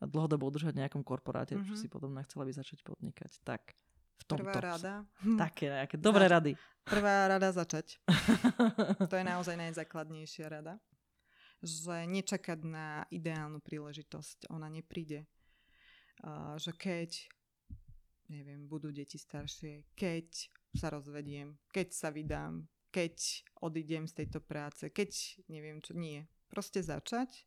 dlhodobo 0.00 0.48
udržať 0.48 0.72
v 0.78 0.80
nejakom 0.86 1.02
korporáte, 1.04 1.58
mm-hmm. 1.58 1.68
čo 1.68 1.74
si 1.76 1.90
potom 1.90 2.14
chcela 2.24 2.46
by 2.46 2.52
začať 2.54 2.86
podnikať. 2.86 3.42
Tak, 3.44 3.74
v 4.20 4.24
tomto. 4.24 4.48
Prvá 4.48 4.76
rada. 4.76 4.94
Také 5.36 5.64
nejaké 5.68 5.96
dobré 6.00 6.24
Zač- 6.28 6.34
rady. 6.38 6.52
Prvá 6.84 7.16
rada 7.28 7.48
začať. 7.52 8.00
to 9.10 9.14
je 9.16 9.24
naozaj 9.24 9.56
najzákladnejšia 9.56 10.46
rada. 10.48 10.80
Že 11.60 12.08
nečakať 12.08 12.64
na 12.64 13.04
ideálnu 13.12 13.60
príležitosť. 13.60 14.48
Ona 14.48 14.72
nepríde. 14.72 15.28
Uh, 16.24 16.56
že 16.56 16.72
keď 16.72 17.28
neviem, 18.30 18.70
budú 18.70 18.94
deti 18.94 19.18
staršie, 19.18 19.90
keď 19.98 20.28
sa 20.78 20.94
rozvediem, 20.94 21.58
keď 21.74 21.88
sa 21.90 22.08
vydám, 22.14 22.62
keď 22.90 23.46
odídem 23.62 24.10
z 24.10 24.24
tejto 24.24 24.42
práce, 24.42 24.90
keď 24.90 25.10
neviem 25.46 25.78
čo, 25.80 25.94
nie. 25.94 26.26
Proste 26.50 26.82
začať. 26.82 27.46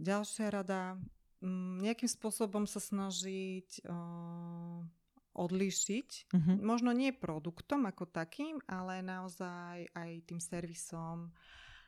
Ďalšia 0.00 0.50
rada, 0.50 0.98
mm, 1.44 1.84
nejakým 1.84 2.10
spôsobom 2.10 2.66
sa 2.66 2.82
snažiť 2.82 3.86
uh, 3.86 4.82
odlíšiť, 5.34 6.08
uh-huh. 6.30 6.56
možno 6.62 6.94
nie 6.94 7.10
produktom 7.10 7.86
ako 7.90 8.06
takým, 8.06 8.62
ale 8.70 9.02
naozaj 9.02 9.90
aj 9.92 10.10
tým 10.26 10.38
servisom, 10.38 11.34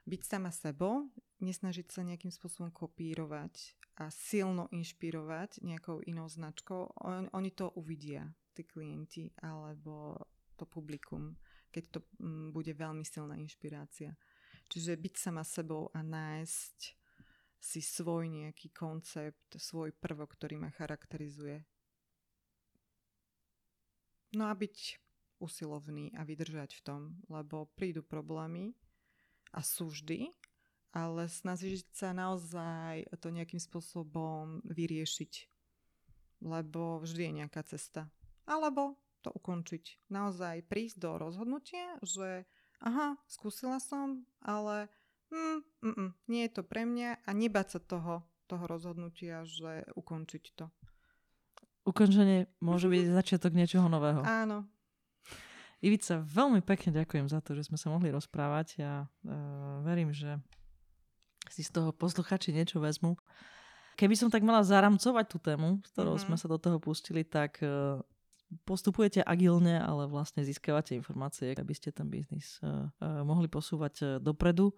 byť 0.07 0.23
sama 0.23 0.55
sebou, 0.55 1.11
nesnažiť 1.43 1.87
sa 1.91 2.07
nejakým 2.07 2.31
spôsobom 2.31 2.71
kopírovať 2.71 3.75
a 3.99 4.13
silno 4.13 4.71
inšpirovať 4.71 5.67
nejakou 5.67 5.99
inou 6.07 6.31
značkou. 6.31 6.95
On, 7.03 7.27
oni 7.33 7.51
to 7.51 7.75
uvidia, 7.75 8.31
tí 8.55 8.63
klienti 8.63 9.35
alebo 9.43 10.21
to 10.55 10.65
publikum, 10.65 11.35
keď 11.77 11.85
to 11.93 12.01
mm, 12.17 12.57
bude 12.57 12.73
veľmi 12.73 13.05
silná 13.05 13.37
inšpirácia. 13.37 14.17
Čiže 14.73 14.97
byť 14.97 15.15
sama 15.21 15.45
sebou 15.45 15.93
a 15.93 16.01
nájsť 16.01 16.79
si 17.61 17.85
svoj 17.85 18.33
nejaký 18.33 18.73
koncept, 18.73 19.61
svoj 19.61 19.93
prvok, 19.93 20.33
ktorý 20.33 20.57
ma 20.57 20.73
charakterizuje. 20.73 21.61
No 24.33 24.49
a 24.49 24.57
byť 24.57 24.97
usilovný 25.37 26.17
a 26.17 26.25
vydržať 26.25 26.81
v 26.81 26.85
tom, 26.85 27.01
lebo 27.29 27.69
prídu 27.77 28.01
problémy 28.01 28.73
a 29.53 29.61
sú 29.61 29.93
vždy, 29.93 30.33
ale 30.97 31.29
snažiť 31.29 31.93
sa 31.93 32.17
naozaj 32.17 33.05
to 33.21 33.29
nejakým 33.29 33.61
spôsobom 33.61 34.65
vyriešiť, 34.65 35.33
lebo 36.41 37.05
vždy 37.05 37.23
je 37.29 37.37
nejaká 37.45 37.61
cesta. 37.69 38.09
Alebo 38.49 38.97
to 39.27 39.35
ukončiť. 39.35 40.07
Naozaj 40.07 40.71
prísť 40.71 41.03
do 41.03 41.19
rozhodnutia, 41.19 41.99
že 42.07 42.47
aha, 42.79 43.19
skúsila 43.27 43.83
som, 43.83 44.23
ale 44.39 44.87
mm, 45.35 45.59
mm, 45.83 46.11
nie 46.31 46.47
je 46.47 46.53
to 46.55 46.63
pre 46.63 46.87
mňa 46.87 47.27
a 47.27 47.31
nebať 47.35 47.67
sa 47.77 47.81
toho, 47.83 48.23
toho 48.47 48.65
rozhodnutia, 48.71 49.43
že 49.43 49.91
ukončiť 49.99 50.45
to. 50.55 50.71
Ukončenie 51.87 52.47
môže 52.63 52.87
byť 52.87 53.03
začiatok 53.11 53.59
niečoho 53.59 53.91
nového. 53.91 54.23
Áno. 54.47 54.71
Ivica, 55.83 56.23
veľmi 56.23 56.65
pekne 56.65 57.03
ďakujem 57.03 57.27
za 57.29 57.43
to, 57.43 57.53
že 57.59 57.69
sme 57.69 57.77
sa 57.77 57.93
mohli 57.93 58.09
rozprávať. 58.09 58.81
Ja 58.81 59.07
uh, 59.07 59.83
verím, 59.85 60.15
že 60.15 60.41
si 61.53 61.63
z 61.63 61.71
toho 61.71 61.91
posluchači 61.95 62.51
niečo 62.51 62.83
vezmu. 62.83 63.15
Keby 63.95 64.15
som 64.17 64.29
tak 64.33 64.43
mala 64.43 64.65
zaramcovať 64.67 65.27
tú 65.29 65.39
tému, 65.39 65.81
s 65.85 65.93
ktorou 65.95 66.17
mm-hmm. 66.17 66.27
sme 66.33 66.37
sa 66.41 66.47
do 66.49 66.59
toho 66.59 66.79
pustili, 66.81 67.23
tak 67.23 67.61
uh, 67.63 68.01
postupujete 68.63 69.23
agilne, 69.27 69.83
ale 69.83 70.07
vlastne 70.07 70.47
získavate 70.47 70.95
informácie, 70.95 71.55
aby 71.55 71.75
ste 71.75 71.91
ten 71.91 72.07
biznis 72.07 72.63
uh, 72.63 72.87
uh, 73.03 73.27
mohli 73.27 73.51
posúvať 73.51 73.95
uh, 74.03 74.09
dopredu. 74.23 74.71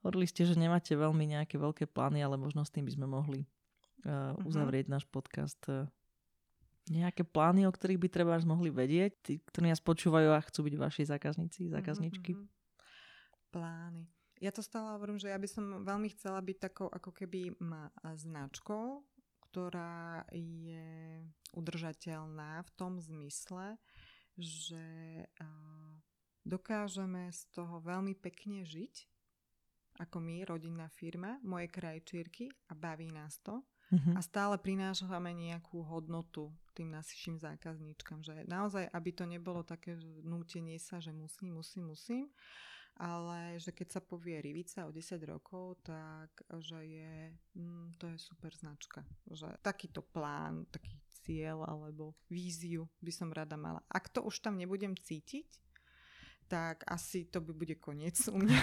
Hovorili 0.00 0.30
ste, 0.30 0.46
že 0.48 0.56
nemáte 0.56 0.96
veľmi 0.96 1.24
nejaké 1.28 1.58
veľké 1.60 1.90
plány, 1.90 2.24
ale 2.24 2.40
možno 2.40 2.64
s 2.64 2.72
tým 2.72 2.86
by 2.86 2.92
sme 2.94 3.06
mohli 3.10 3.44
uh, 4.08 4.32
uzavrieť 4.46 4.88
náš 4.88 5.04
podcast. 5.10 5.58
Nejaké 6.88 7.28
plány, 7.28 7.68
o 7.68 7.72
ktorých 7.74 8.00
by 8.00 8.08
treba 8.08 8.32
mohli 8.48 8.72
vedieť, 8.72 9.12
tí, 9.20 9.32
ktorí 9.44 9.68
nás 9.68 9.84
počúvajú 9.84 10.32
a 10.32 10.40
chcú 10.40 10.72
byť 10.72 10.74
vaši 10.80 11.02
zákazníci, 11.04 11.68
zákazničky? 11.68 12.32
Mm-hmm. 12.32 12.48
Plány. 13.52 14.08
Ja 14.40 14.54
to 14.54 14.62
stále 14.64 14.96
hovorím, 14.96 15.18
že 15.20 15.28
ja 15.28 15.36
by 15.36 15.48
som 15.50 15.84
veľmi 15.84 16.08
chcela 16.14 16.38
byť 16.38 16.56
takou 16.56 16.88
ako 16.88 17.10
keby 17.10 17.58
značkou, 18.16 19.02
ktorá 19.48 20.28
je 20.28 21.24
udržateľná 21.56 22.60
v 22.62 22.70
tom 22.76 23.00
zmysle, 23.00 23.80
že 24.36 24.84
dokážeme 26.44 27.32
z 27.32 27.40
toho 27.56 27.80
veľmi 27.80 28.12
pekne 28.12 28.62
žiť, 28.62 29.08
ako 29.98 30.22
my, 30.22 30.46
rodinná 30.46 30.86
firma, 30.92 31.42
moje 31.42 31.66
krajčírky 31.72 32.52
a 32.70 32.76
baví 32.76 33.10
nás 33.10 33.42
to. 33.42 33.64
Uh-huh. 33.88 34.14
A 34.14 34.20
stále 34.20 34.60
prinášame 34.60 35.32
nejakú 35.32 35.80
hodnotu 35.80 36.52
tým 36.76 36.92
našim 36.92 37.40
zákazníčkam, 37.40 38.20
že 38.22 38.44
naozaj, 38.46 38.86
aby 38.92 39.10
to 39.10 39.24
nebolo 39.26 39.64
také 39.64 39.96
nútenie 40.22 40.76
sa, 40.78 41.00
že 41.00 41.10
musím, 41.10 41.58
musím, 41.58 41.90
musím, 41.90 42.24
ale 42.98 43.62
že 43.62 43.70
keď 43.70 43.98
sa 43.98 44.00
povie 44.02 44.42
Rivica 44.42 44.82
o 44.84 44.90
10 44.90 45.22
rokov, 45.22 45.78
tak 45.86 46.34
že 46.58 46.82
je, 46.82 47.14
mm, 47.54 47.94
to 47.94 48.10
je 48.10 48.18
super 48.18 48.50
značka. 48.50 49.06
Že 49.30 49.54
takýto 49.62 50.02
plán, 50.02 50.66
taký 50.74 50.98
cieľ 51.22 51.62
alebo 51.62 52.18
víziu 52.26 52.90
by 52.98 53.12
som 53.14 53.30
rada 53.30 53.54
mala. 53.54 53.78
Ak 53.86 54.10
to 54.10 54.26
už 54.26 54.42
tam 54.42 54.58
nebudem 54.58 54.98
cítiť, 54.98 55.46
tak 56.50 56.82
asi 56.88 57.28
to 57.28 57.38
by 57.38 57.52
bude 57.54 57.76
koniec 57.78 58.18
u 58.26 58.40
mňa 58.40 58.60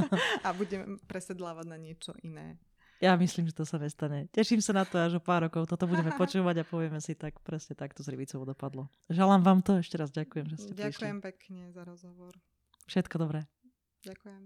a 0.46 0.48
budem 0.52 0.98
presedlávať 1.06 1.66
na 1.70 1.78
niečo 1.80 2.12
iné. 2.20 2.58
Ja 2.98 3.14
myslím, 3.14 3.46
že 3.46 3.54
to 3.54 3.62
sa 3.62 3.78
nestane. 3.78 4.26
Teším 4.34 4.58
sa 4.58 4.74
na 4.74 4.82
to, 4.82 4.98
až 4.98 5.16
o 5.16 5.22
pár 5.22 5.46
rokov 5.46 5.70
toto 5.70 5.86
budeme 5.86 6.10
počúvať 6.20 6.60
a 6.60 6.68
povieme 6.68 6.98
si 6.98 7.14
tak 7.14 7.38
presne 7.46 7.78
takto 7.78 8.02
s 8.02 8.10
Rivicou 8.10 8.42
dopadlo. 8.42 8.90
Želám 9.06 9.46
vám 9.46 9.60
to, 9.62 9.78
ešte 9.78 9.96
raz 9.96 10.10
ďakujem, 10.10 10.46
že 10.50 10.56
ste 10.58 10.72
Ďakujem 10.74 11.22
prišli. 11.22 11.28
pekne 11.30 11.62
za 11.70 11.86
rozhovor. 11.86 12.34
Všetko 12.90 13.16
dobré. 13.22 13.46
Ďakujem. 14.04 14.42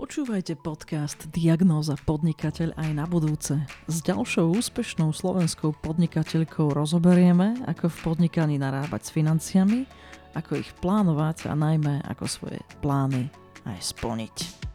Počúvajte 0.00 0.56
podcast 0.58 1.28
Diagnóza 1.28 1.94
podnikateľ 2.08 2.74
aj 2.74 2.90
na 2.96 3.04
budúce. 3.04 3.60
S 3.84 4.00
ďalšou 4.00 4.56
úspešnou 4.56 5.12
slovenskou 5.12 5.76
podnikateľkou 5.84 6.72
rozoberieme, 6.72 7.62
ako 7.68 7.92
v 7.92 7.96
podnikaní 8.02 8.56
narábať 8.56 9.06
s 9.06 9.14
financiami, 9.14 9.84
ako 10.34 10.58
ich 10.58 10.72
plánovať 10.80 11.46
a 11.46 11.54
najmä 11.54 12.02
ako 12.10 12.24
svoje 12.26 12.58
plány 12.82 13.28
aj 13.68 13.78
splniť. 13.92 14.69